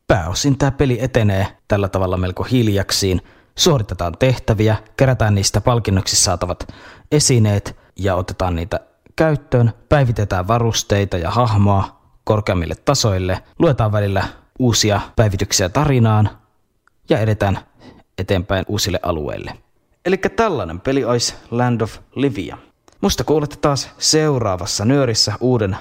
[0.06, 3.20] Pääosin tämä peli etenee tällä tavalla melko hiljaksiin.
[3.58, 6.68] Suoritetaan tehtäviä, kerätään niistä palkinnoksi saatavat
[7.12, 8.80] esineet ja otetaan niitä
[9.16, 9.72] käyttöön.
[9.88, 13.42] Päivitetään varusteita ja hahmoa korkeammille tasoille.
[13.58, 14.24] Luetaan välillä
[14.58, 16.30] uusia päivityksiä tarinaan
[17.10, 17.58] ja edetään
[18.18, 19.67] eteenpäin uusille alueille.
[20.08, 22.58] Eli tällainen peli olisi Land of Livia.
[23.00, 25.76] Musta kuulette taas seuraavassa nyörissä uuden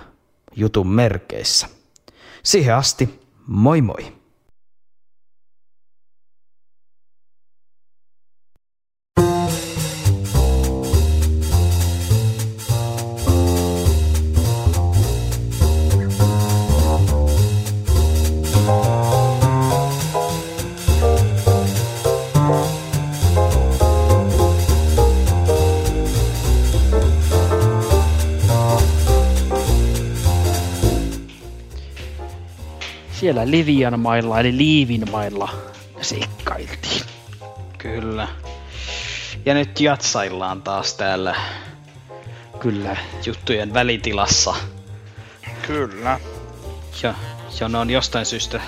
[0.55, 1.67] jutun merkeissä.
[2.43, 4.16] Siihen asti, moi moi!
[33.27, 35.49] Siellä Livian mailla, eli Liivin mailla
[36.01, 37.01] seikkailtiin.
[37.77, 38.27] Kyllä.
[39.45, 41.35] Ja nyt jatsaillaan taas täällä
[42.59, 42.97] Kyllä.
[43.25, 44.55] juttujen välitilassa.
[45.61, 46.19] Kyllä.
[47.03, 47.13] Ja,
[47.59, 48.61] ja ne on jostain syystä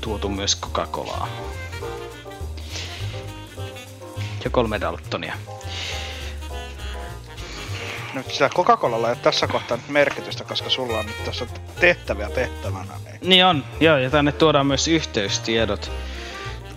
[0.00, 1.28] tuotu myös Coca-Colaa.
[4.44, 5.34] Ja kolme Daltonia.
[8.14, 11.46] Nyt sillä Coca-Colalla ei ole tässä kohtaa nyt merkitystä, koska sulla on nyt tässä
[11.80, 12.94] tehtäviä tehtävänä.
[13.04, 13.18] Niin.
[13.22, 15.90] Niin on, joo, ja tänne tuodaan myös yhteystiedot.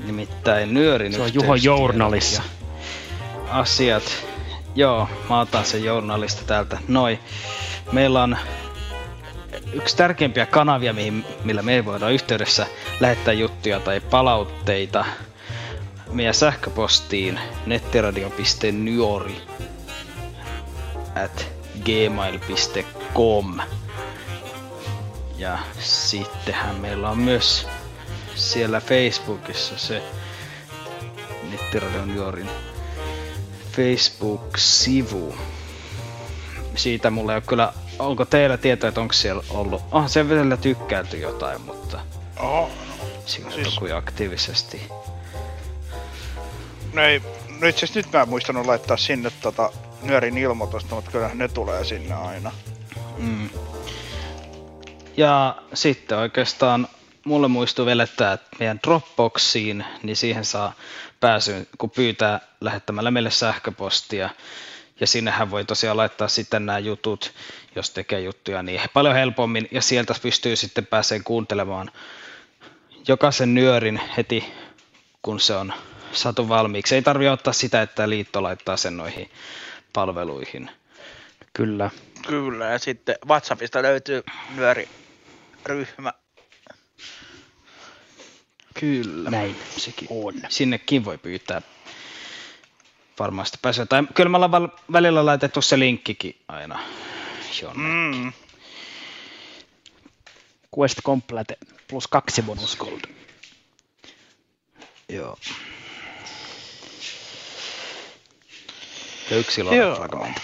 [0.05, 2.43] Nimittäin nyörin Se on Juho Journalissa.
[3.49, 4.03] Asiat.
[4.75, 6.77] Joo, mä otan sen journalista täältä.
[6.87, 7.19] Noi.
[7.91, 8.37] Meillä on
[9.73, 12.67] yksi tärkeimpiä kanavia, mihin, millä me voidaan yhteydessä
[12.99, 15.05] lähettää juttuja tai palautteita
[16.11, 19.41] meidän sähköpostiin nettiradio.nyori
[21.15, 21.47] at
[21.83, 23.59] gmail.com
[25.37, 27.67] ja sittenhän meillä on myös
[28.35, 30.03] siellä Facebookissa se
[31.51, 32.49] Nettiradion Juorin
[33.71, 35.35] Facebook-sivu.
[36.75, 40.57] Siitä mulla ei ole kyllä, onko teillä tietoa, että onko siellä ollut, onhan se vielä
[40.57, 41.99] tykkäilty jotain, mutta
[42.39, 42.69] Oho.
[43.25, 43.75] siinä Siis- siis...
[43.81, 44.81] joku aktiivisesti.
[46.93, 47.21] No ei,
[47.59, 49.71] no itse asiassa nyt mä en muistanut laittaa sinne tota
[50.03, 52.51] nyörin ilmoitusta, mutta kyllä ne tulee sinne aina.
[53.17, 53.49] Mm.
[55.17, 56.87] Ja sitten oikeastaan
[57.25, 60.73] mulle muistuu vielä, että meidän Dropboxiin, niin siihen saa
[61.19, 64.29] pääsyn, kun pyytää lähettämällä meille sähköpostia.
[64.99, 67.33] Ja sinnehän voi tosiaan laittaa sitten nämä jutut,
[67.75, 69.67] jos tekee juttuja, niin paljon helpommin.
[69.71, 71.91] Ja sieltä pystyy sitten pääsee kuuntelemaan
[73.07, 74.53] jokaisen nyörin heti,
[75.21, 75.73] kun se on
[76.11, 76.95] saatu valmiiksi.
[76.95, 79.31] Ei tarvitse ottaa sitä, että liitto laittaa sen noihin
[79.93, 80.71] palveluihin.
[81.53, 81.89] Kyllä.
[82.27, 84.23] Kyllä, ja sitten WhatsAppista löytyy
[84.55, 86.13] nyöriryhmä.
[88.79, 89.29] Kyllä.
[89.29, 90.33] Näin sekin on.
[90.49, 91.61] Sinnekin voi pyytää
[93.19, 93.85] varmasti pääsyä.
[93.85, 96.79] Tai kyllä me ollaan val- välillä laitettu se linkkikin aina
[97.61, 97.89] jonne.
[97.89, 98.33] Mm.
[100.79, 103.01] Quest Complete plus kaksi bonus gold.
[105.09, 105.37] Joo.
[109.29, 109.61] Ja yksi
[109.95, 110.41] fragmentti.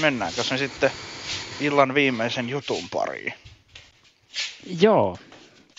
[0.00, 0.90] Mennäänkö me sitten
[1.60, 3.34] illan viimeisen jutun pariin?
[4.80, 5.18] Joo,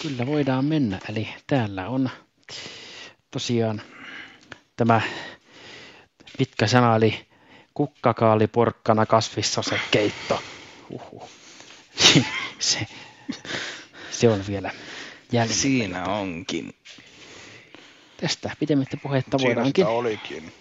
[0.02, 1.00] kyllä voidaan mennä.
[1.10, 2.10] Eli täällä on
[3.32, 3.82] tosiaan
[4.76, 5.02] tämä
[6.38, 7.28] pitkä sana, eli
[7.74, 10.44] kukkakaali, porkkana, kasvissose, keitto.
[10.90, 11.30] Uhuh.
[12.60, 12.88] se,
[14.12, 14.72] se on vielä
[15.32, 15.62] jäljellä.
[15.62, 16.76] Siinä onkin.
[18.18, 20.54] Tästä pitemmittä puhetta Siinä voidaankin, sitä olikin.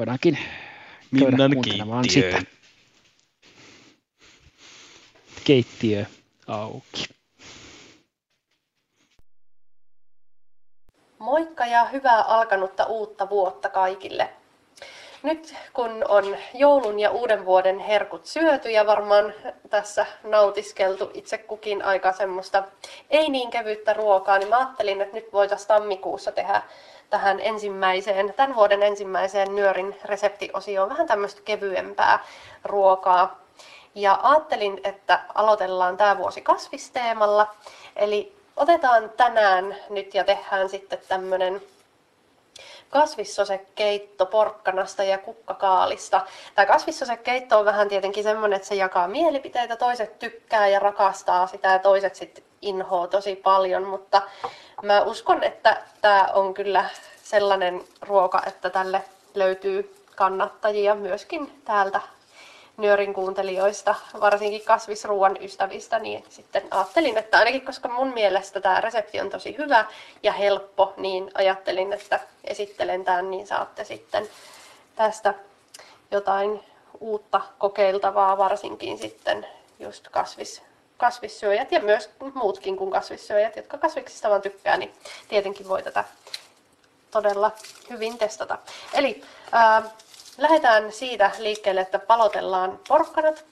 [0.00, 0.38] Voidaankin
[1.18, 2.40] käydä Minnan kuuntelemaan keittiöön.
[2.40, 2.52] sitä.
[5.44, 6.04] Keittiö
[6.46, 7.04] auki.
[11.18, 14.30] Moikka ja hyvää alkanutta uutta vuotta kaikille.
[15.22, 19.34] nyt kun on joulun ja uuden vuoden herkut syöty ja varmaan
[19.70, 22.64] tässä nautiskeltu itse kukin aika semmoista
[23.10, 26.62] ei niin kevyttä ruokaa, niin mä ajattelin, että nyt voitaisiin tammikuussa tehdä
[27.10, 32.24] tähän ensimmäiseen, tämän vuoden ensimmäiseen nyörin reseptiosioon vähän tämmöistä kevyempää
[32.64, 33.38] ruokaa.
[33.94, 37.54] Ja ajattelin, että aloitellaan tämä vuosi kasvisteemalla.
[37.96, 41.62] Eli otetaan tänään nyt ja tehdään sitten tämmöinen
[42.90, 46.26] kasvissosekeitto porkkanasta ja kukkakaalista.
[46.54, 49.76] Tämä kasvissosekeitto on vähän tietenkin semmoinen, että se jakaa mielipiteitä.
[49.76, 54.22] Toiset tykkää ja rakastaa sitä ja toiset sitten inhoa tosi paljon, mutta
[54.82, 56.84] mä uskon, että tämä on kyllä
[57.22, 59.04] sellainen ruoka, että tälle
[59.34, 62.00] löytyy kannattajia myöskin täältä
[62.76, 69.20] nyörin kuuntelijoista, varsinkin kasvisruoan ystävistä, niin sitten ajattelin, että ainakin koska mun mielestä tämä resepti
[69.20, 69.84] on tosi hyvä
[70.22, 74.28] ja helppo, niin ajattelin, että esittelen tämän, niin saatte sitten
[74.96, 75.34] tästä
[76.10, 76.64] jotain
[77.00, 79.46] uutta kokeiltavaa, varsinkin sitten
[79.78, 80.62] just kasvis,
[81.00, 84.92] kasvissyöjät ja myös muutkin kuin kasvissyöjät, jotka kasviksista vaan tykkää, niin
[85.28, 86.04] tietenkin voi tätä
[87.10, 87.52] todella
[87.90, 88.58] hyvin testata.
[88.94, 89.22] Eli
[89.52, 89.82] ää,
[90.38, 93.44] lähdetään siitä liikkeelle, että palotellaan porkkanat.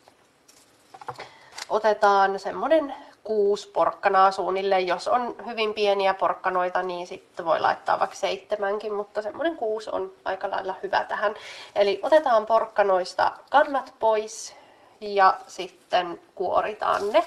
[1.68, 2.94] Otetaan semmoinen
[3.24, 4.86] kuusi porkkanaa suunnilleen.
[4.86, 10.12] Jos on hyvin pieniä porkkanoita, niin sitten voi laittaa vaikka seitsemänkin, mutta semmoinen kuusi on
[10.24, 11.34] aika lailla hyvä tähän.
[11.74, 14.57] Eli otetaan porkkanoista kannat pois
[15.00, 17.24] ja sitten kuoritaan ne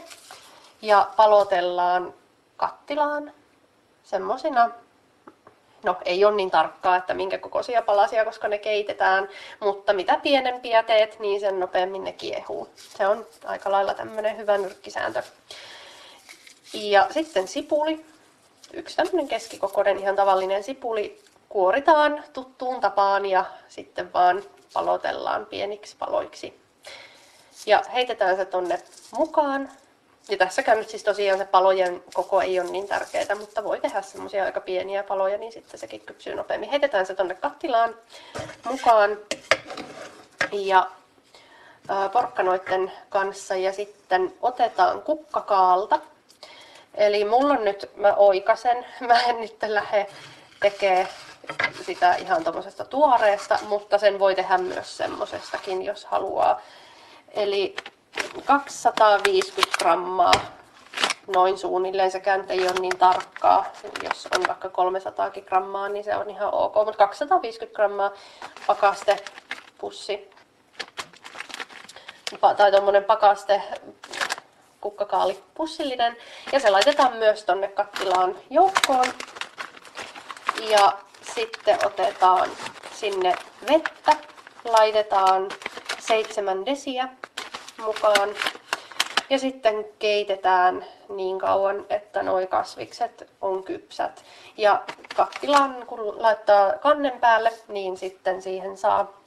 [0.82, 2.14] ja palotellaan
[2.58, 3.32] kattilaan
[4.04, 4.72] semmoisina
[5.84, 10.84] no ei ole niin tarkkaa, että minkä kokoisia palasia, koska ne keitetään, mutta mitä pienempiä
[10.84, 12.70] teet, niin sen nopeammin ne kiehuu.
[12.76, 15.24] Se on aika lailla tämmöinen hyvä nyrkkisääntö.
[16.74, 18.06] Ja sitten sipuli,
[18.74, 24.44] yksi tämmöinen keskikokoinen ihan tavallinen sipuli, kuoritaan tuttuun tapaan ja sitten vaan
[24.74, 26.61] palotellaan pieniksi paloiksi.
[27.66, 28.80] Ja heitetään se tonne
[29.18, 29.72] mukaan
[30.30, 34.02] ja tässäkään nyt siis tosiaan se palojen koko ei ole niin tärkeää, mutta voi tehdä
[34.02, 36.70] semmoisia aika pieniä paloja, niin sitten sekin kypsyy nopeammin.
[36.70, 37.96] Heitetään se tonne kattilaan
[38.64, 39.18] mukaan
[40.52, 40.92] ja
[42.14, 46.00] porkkanoiden kanssa ja sitten otetaan kukkakaalta.
[46.96, 50.08] Eli mulla on nyt, mä oikasen, mä en nyt lähde
[50.60, 51.08] tekee
[51.86, 56.62] sitä ihan tuommoisesta tuoreesta, mutta sen voi tehdä myös semmosestakin, jos haluaa.
[57.32, 57.76] Eli
[58.46, 60.32] 250 grammaa
[61.28, 62.12] noin suunnilleen.
[62.12, 63.66] Sekään ei ole niin tarkkaa.
[64.04, 66.76] Jos on vaikka 300 grammaa, niin se on ihan ok.
[66.76, 68.12] Mutta 250 grammaa
[68.68, 70.30] pakastepussi
[72.58, 73.62] tai tuommoinen pakaste
[74.82, 76.18] kukkakaali pussillinen.
[76.52, 79.06] Ja se laitetaan myös tonne kattilaan joukkoon.
[80.62, 80.98] Ja
[81.36, 82.50] sitten otetaan
[82.94, 83.36] sinne
[83.70, 84.16] vettä.
[84.66, 85.50] Laitetaan
[86.12, 87.10] 7 desiä
[87.86, 88.30] mukaan.
[89.30, 94.26] Ja sitten keitetään niin kauan, että nuo kasvikset on kypsät.
[94.58, 94.84] Ja
[95.16, 99.22] kattilaan, kun laittaa kannen päälle, niin sitten siihen saa,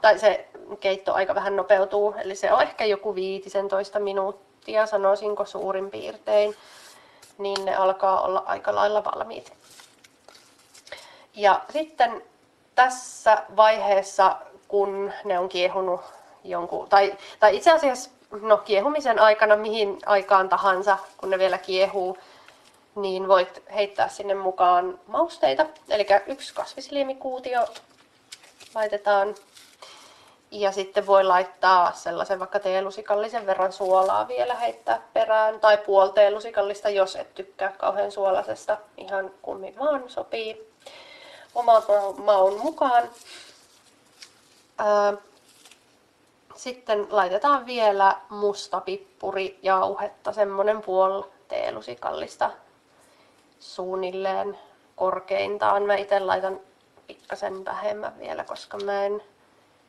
[0.00, 0.48] tai se
[0.80, 6.54] keitto aika vähän nopeutuu, eli se on ehkä joku 15 minuuttia, sanoisinko suurin piirtein,
[7.38, 9.52] niin ne alkaa olla aika lailla valmiit.
[11.34, 12.22] Ja sitten
[12.74, 14.36] tässä vaiheessa,
[14.68, 16.00] kun ne on kiehunut
[16.44, 18.10] jonkun, tai, tai itse asiassa
[18.40, 22.18] no, kiehumisen aikana mihin aikaan tahansa, kun ne vielä kiehuu,
[22.94, 25.66] niin voit heittää sinne mukaan mausteita.
[25.88, 27.66] Eli yksi kasvisliemikuutio
[28.74, 29.34] laitetaan
[30.50, 35.60] ja sitten voi laittaa sellaisen vaikka teelusikallisen verran suolaa vielä heittää perään.
[35.60, 38.78] Tai puoli teelusikallista, jos et tykkää kauhean suolasesta.
[38.96, 40.72] Ihan kummin vaan sopii
[41.54, 41.82] oman
[42.24, 43.08] maun mukaan.
[46.56, 52.50] Sitten laitetaan vielä musta pippuri jauhetta, semmonen puoli teelusikallista
[53.60, 54.58] suunnilleen
[54.96, 55.82] korkeintaan.
[55.82, 56.60] Mä itse laitan
[57.06, 59.22] pikkasen vähemmän vielä, koska mä en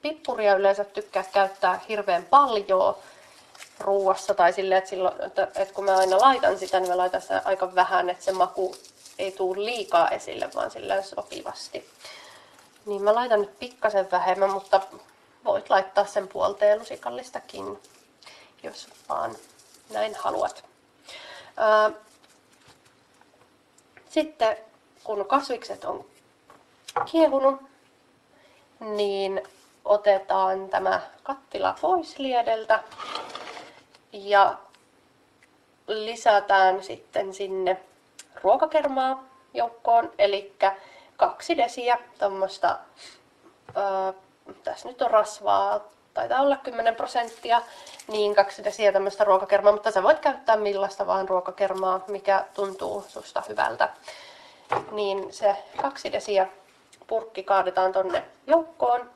[0.02, 2.96] pippuria yleensä tykkää käyttää hirveän paljon
[3.80, 7.22] ruuassa tai silleen, että, silloin, että, että kun mä aina laitan sitä, niin mä laitan
[7.22, 8.76] sitä aika vähän, että se maku
[9.20, 11.86] ei tule liikaa esille, vaan silleen sopivasti.
[12.86, 14.82] Niin mä laitan nyt pikkasen vähemmän, mutta
[15.46, 17.80] voit laittaa sen puolteen lusikallistakin,
[18.64, 19.36] jos vaan
[19.90, 20.66] näin haluat.
[24.10, 24.58] Sitten
[25.04, 26.06] kun kasvikset on
[27.12, 27.62] kiehunut,
[28.80, 29.42] niin
[29.86, 32.84] otetaan tämä kattila pois liedeltä
[34.14, 34.58] ja
[35.88, 37.82] lisätään sitten sinne
[38.44, 39.24] ruokakermaa
[39.54, 40.56] joukkoon, eli
[41.20, 42.80] kaksi desiä tuommoista
[44.64, 45.80] tässä nyt on rasvaa,
[46.14, 47.62] taitaa olla 10 prosenttia,
[48.08, 53.44] niin kaksi desiä tämmöistä ruokakermaa, mutta sä voit käyttää millaista vaan ruokakermaa, mikä tuntuu susta
[53.50, 53.90] hyvältä.
[54.92, 56.48] Niin se kaksi desiä
[57.08, 59.10] purkki kaadetaan tonne joukkoon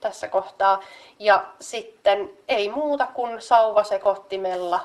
[0.00, 0.82] tässä kohtaa.
[1.18, 4.80] Ja sitten ei muuta kuin sauvasekottimella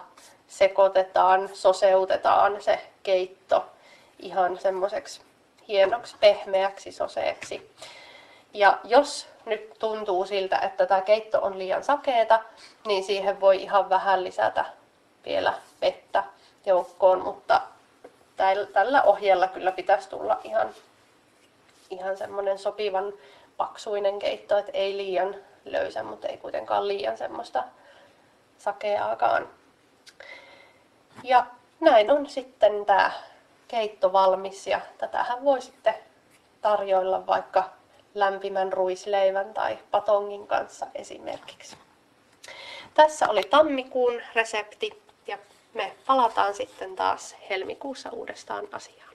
[0.47, 3.65] sekoitetaan, soseutetaan se keitto
[4.19, 5.21] ihan semmoiseksi
[5.67, 7.71] hienoksi pehmeäksi soseeksi.
[8.53, 12.39] Ja jos nyt tuntuu siltä, että tämä keitto on liian sakeeta,
[12.87, 14.65] niin siihen voi ihan vähän lisätä
[15.25, 16.23] vielä vettä
[16.65, 17.61] joukkoon, mutta
[18.73, 20.69] tällä ohjella kyllä pitäisi tulla ihan,
[21.89, 23.13] ihan semmoinen sopivan
[23.57, 25.35] paksuinen keitto, että ei liian
[25.65, 27.63] löysä, mutta ei kuitenkaan liian semmoista
[28.57, 29.49] sakeaakaan.
[31.23, 31.45] Ja
[31.79, 33.11] näin on sitten tämä
[33.67, 35.95] keitto valmis ja tätähän voi sitten
[36.61, 37.69] tarjoilla vaikka
[38.13, 41.77] lämpimän ruisleivän tai patongin kanssa esimerkiksi.
[42.93, 45.37] Tässä oli tammikuun resepti ja
[45.73, 49.12] me palataan sitten taas helmikuussa uudestaan asiaan.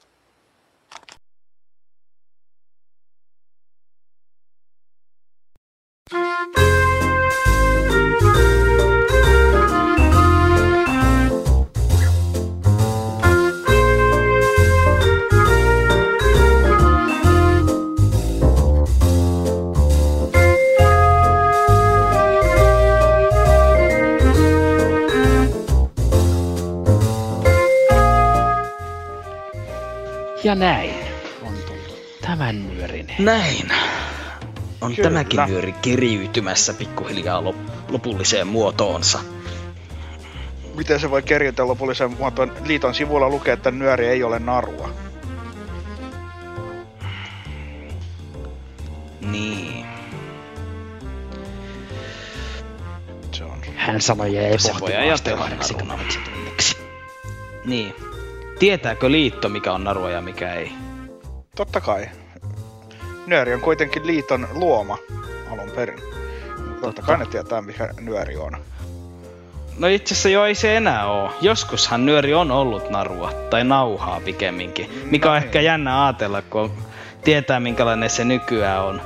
[30.48, 30.94] Ja näin
[31.42, 33.06] on tullut tämän nyörin.
[33.18, 33.72] Näin.
[34.80, 35.08] On Kyllä.
[35.10, 39.18] tämäkin nyöri keriytymässä pikkuhiljaa lop- lopulliseen muotoonsa.
[40.74, 42.52] Miten se voi kerjätä lopullisen muotoon?
[42.64, 44.90] Liiton sivulla lukee, että nyöri ei ole narua.
[49.20, 49.86] Niin.
[53.32, 53.58] Se on.
[53.76, 56.76] Hän sanoi ja ei Se voi ajatella tunniksi.
[57.64, 58.07] Niin.
[58.58, 60.72] Tietääkö liitto, mikä on narua ja mikä ei?
[61.56, 62.08] Totta kai.
[63.26, 64.98] Nyöri on kuitenkin liiton luoma
[65.52, 65.98] alun perin.
[66.80, 68.56] Totta kai ne tietää, mikä nyöri on.
[69.78, 71.32] No itse asiassa jo ei se enää oo.
[71.40, 75.02] Joskushan nyöri on ollut narua, tai nauhaa pikemminkin.
[75.10, 75.66] Mikä on No ehkä niin.
[75.66, 76.72] jännä ajatella, kun
[77.24, 79.00] tietää minkälainen se nykyään on.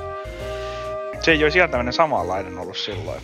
[1.20, 3.20] Se ei olisi ihan tämmöinen samanlainen ollut silloin.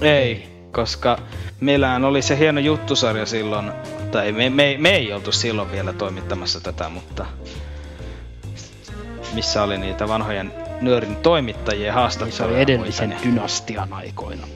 [0.00, 1.18] Ei, koska
[1.60, 3.72] meillähän oli se hieno juttusarja silloin,
[4.10, 7.26] tai me, me, me ei oltu silloin vielä toimittamassa tätä, mutta
[9.34, 12.54] missä oli niitä vanhojen nyörin toimittajien Se haastatteluja.
[12.54, 14.46] oli edellisen muita, niin- dynastian aikoina.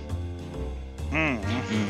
[1.10, 1.38] Mm.
[1.70, 1.86] Mm.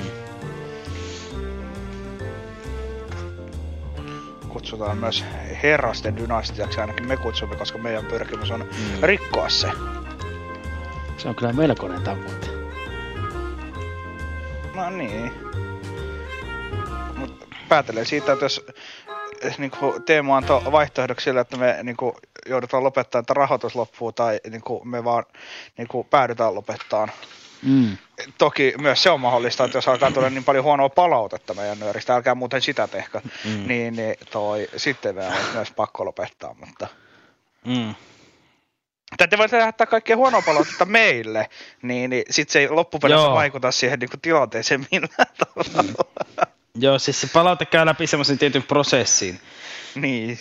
[4.49, 5.25] Kutsutaan myös
[5.63, 9.03] herrasten dynastiaksi, ainakin me kutsumme, koska meidän pyrkimys on Mm.
[9.03, 9.69] rikkoa se.
[11.19, 12.47] Se on kyllä melkoinen tavoite.
[14.75, 15.33] No niin.
[17.71, 18.67] Mut päätelen siitä, että jos
[19.41, 22.17] eh, niinku, Teemu antoi vaihtoehdoksi sille, että me niinku,
[22.49, 25.25] joudutaan lopettamaan, että rahoitus loppuu tai niinku, me vaan
[25.77, 27.09] niinku, päädytään lopettaa.
[27.63, 27.97] Mm.
[28.39, 32.15] Toki myös se on mahdollista, että jos alkaa tulla niin paljon huonoa palautetta meidän nyöristä,
[32.15, 33.67] älkää muuten sitä tehkö, Mm.
[33.67, 36.87] niin, niin toi, sitten meidän on myös pakko lopettaa, mutta...
[37.65, 37.95] Mm.
[39.17, 41.49] Tai te voitte lähettää kaikkea huonoa palautetta meille,
[41.83, 43.35] niin, niin sitten se ei loppupeleissä Joo.
[43.35, 46.60] vaikuta siihen niin kuin, tilanteeseen millään tavalla.
[46.75, 49.41] Joo, siis se palaute käy läpi semmoisen tietyn prosessin.
[49.95, 50.39] niin.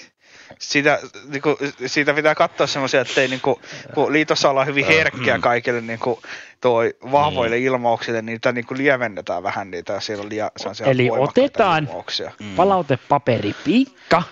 [0.59, 1.55] Sitä, niin kuin,
[1.85, 3.55] siitä pitää katsoa semmoisia, että ei, niin kuin,
[3.93, 6.19] kun liitossa ollaan hyvin herkkiä kaikille niin kuin,
[6.61, 7.65] toi vahvoille Niin.
[7.65, 10.51] ilmauksille, niin niitä niin kuin lievennetään vähän niitä, ja siellä on liian
[10.85, 12.31] Eli otetaan ilmauksia.
[12.39, 12.55] Mm.
[12.55, 14.23] Palautepaperi piikka.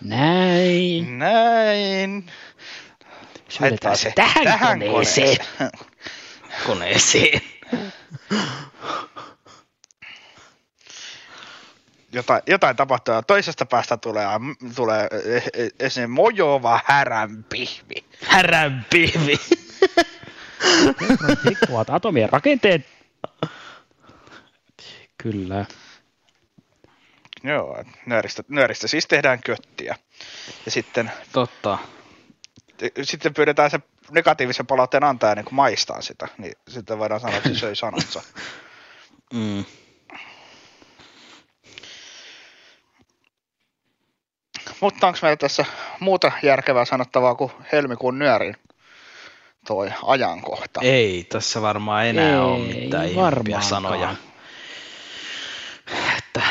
[0.00, 1.18] Näin.
[1.18, 2.26] Näin.
[3.48, 5.36] Syydetään se tähän, tähän tähän koneeseen.
[5.56, 5.70] koneeseen.
[6.66, 7.40] koneeseen.
[12.12, 14.26] jotain, jotain tapahtuu ja toisesta päästä tulee,
[14.74, 18.04] tulee eh, eh, esiin mojova häränpihvi.
[18.24, 19.36] Häränpihvi.
[21.44, 22.86] Rikkuvat atomien rakenteet.
[25.18, 25.64] Kyllä.
[27.44, 29.96] Joo, nyöristä, nyöristä siis tehdään köttiä.
[30.64, 31.78] Ja sitten, Totta.
[33.02, 37.54] sitten pyydetään se negatiivisen palautteen antaja niin maistaa sitä, niin sitten voidaan sanoa, että se
[37.54, 38.22] söi sanansa.
[39.32, 39.64] Mm.
[44.82, 45.64] Mutta onko meillä tässä
[46.00, 48.56] muuta järkevää sanottavaa kuin helmikuun nyörin
[49.66, 50.80] toi ajankohta?
[50.82, 54.14] Ei tässä varmaan enää Ei ole mitään ihmeempiä sanoja.
[56.18, 56.42] Että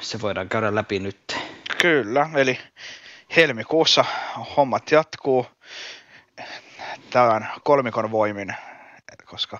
[0.00, 1.36] se voidaan käydä läpi nyt.
[1.80, 2.58] Kyllä, eli
[3.36, 4.04] helmikuussa
[4.56, 5.46] hommat jatkuu.
[7.10, 8.54] tämän kolmikon voimin,
[9.24, 9.58] koska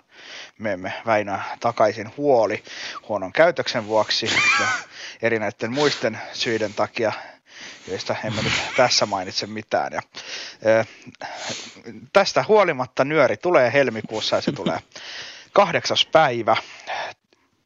[0.58, 2.62] me emme Väinöä takaisin huoli
[3.08, 4.26] huonon käytöksen vuoksi
[4.60, 4.66] ja
[5.22, 7.12] eri näiden muisten syiden takia,
[7.88, 9.92] joista emme nyt tässä mainitse mitään.
[9.92, 10.02] Ja,
[12.12, 14.78] tästä huolimatta nyöri tulee helmikuussa ja se tulee
[15.52, 16.56] kahdeksas päivä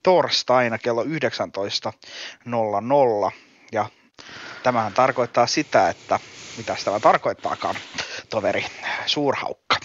[0.03, 1.09] torstaina kello 19.00
[3.73, 3.87] ja
[4.63, 6.21] tämähän tarkoittaa sitä, että
[6.57, 7.75] mitä tämä tarkoittaakaan,
[8.31, 8.67] toveri
[9.07, 9.77] suurhaukka.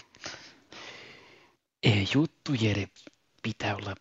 [1.84, 2.88] Ei, juttu Jere
[3.44, 3.96] pitää olla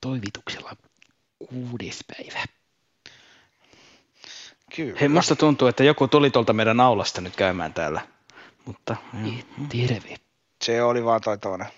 [0.00, 0.76] toivituksella
[1.48, 2.57] kuudes päivä.
[4.76, 4.98] Kyllä.
[5.00, 8.00] Hei, musta tuntuu, että joku tuli tuolta meidän aulasta nyt käymään täällä.
[8.64, 8.96] Mutta
[9.68, 10.16] Terve.
[10.64, 11.68] Se oli vaan toi toinen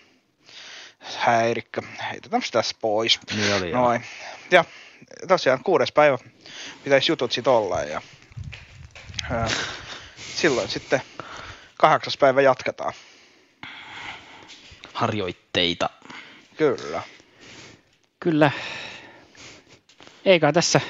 [1.17, 1.83] häirikkö.
[2.11, 3.21] Heitetään se tässä pois.
[3.37, 3.73] niin oli.
[3.73, 4.05] Noin.
[4.51, 4.65] Ja
[5.29, 6.19] tosiaan kuudes päivä
[6.85, 8.03] pitäisi jutut sit olla ja
[9.31, 9.49] ää,
[10.35, 11.03] silloin sitten
[11.79, 12.93] kahdeksas päivä jatketaan.
[14.93, 15.91] harjoitteita.
[16.57, 17.03] Kyllä.
[18.21, 18.51] Kyllä.
[20.25, 20.81] Eikä tässä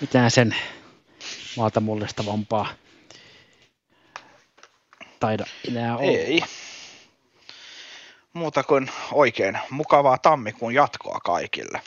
[0.00, 0.56] mitään sen
[1.56, 2.68] maata mullistavampaa
[5.20, 6.18] taida enää olla.
[6.18, 6.42] Ei.
[8.32, 11.82] Muuta kuin oikein mukavaa tammikuun jatkoa kaikille.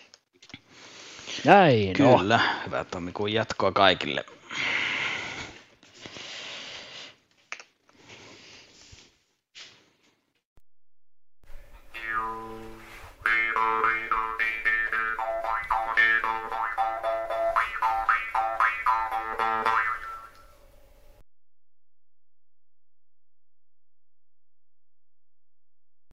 [1.45, 1.93] Näin.
[1.93, 4.25] Kyllä, hyvää tammikuun jatkoa kaikille.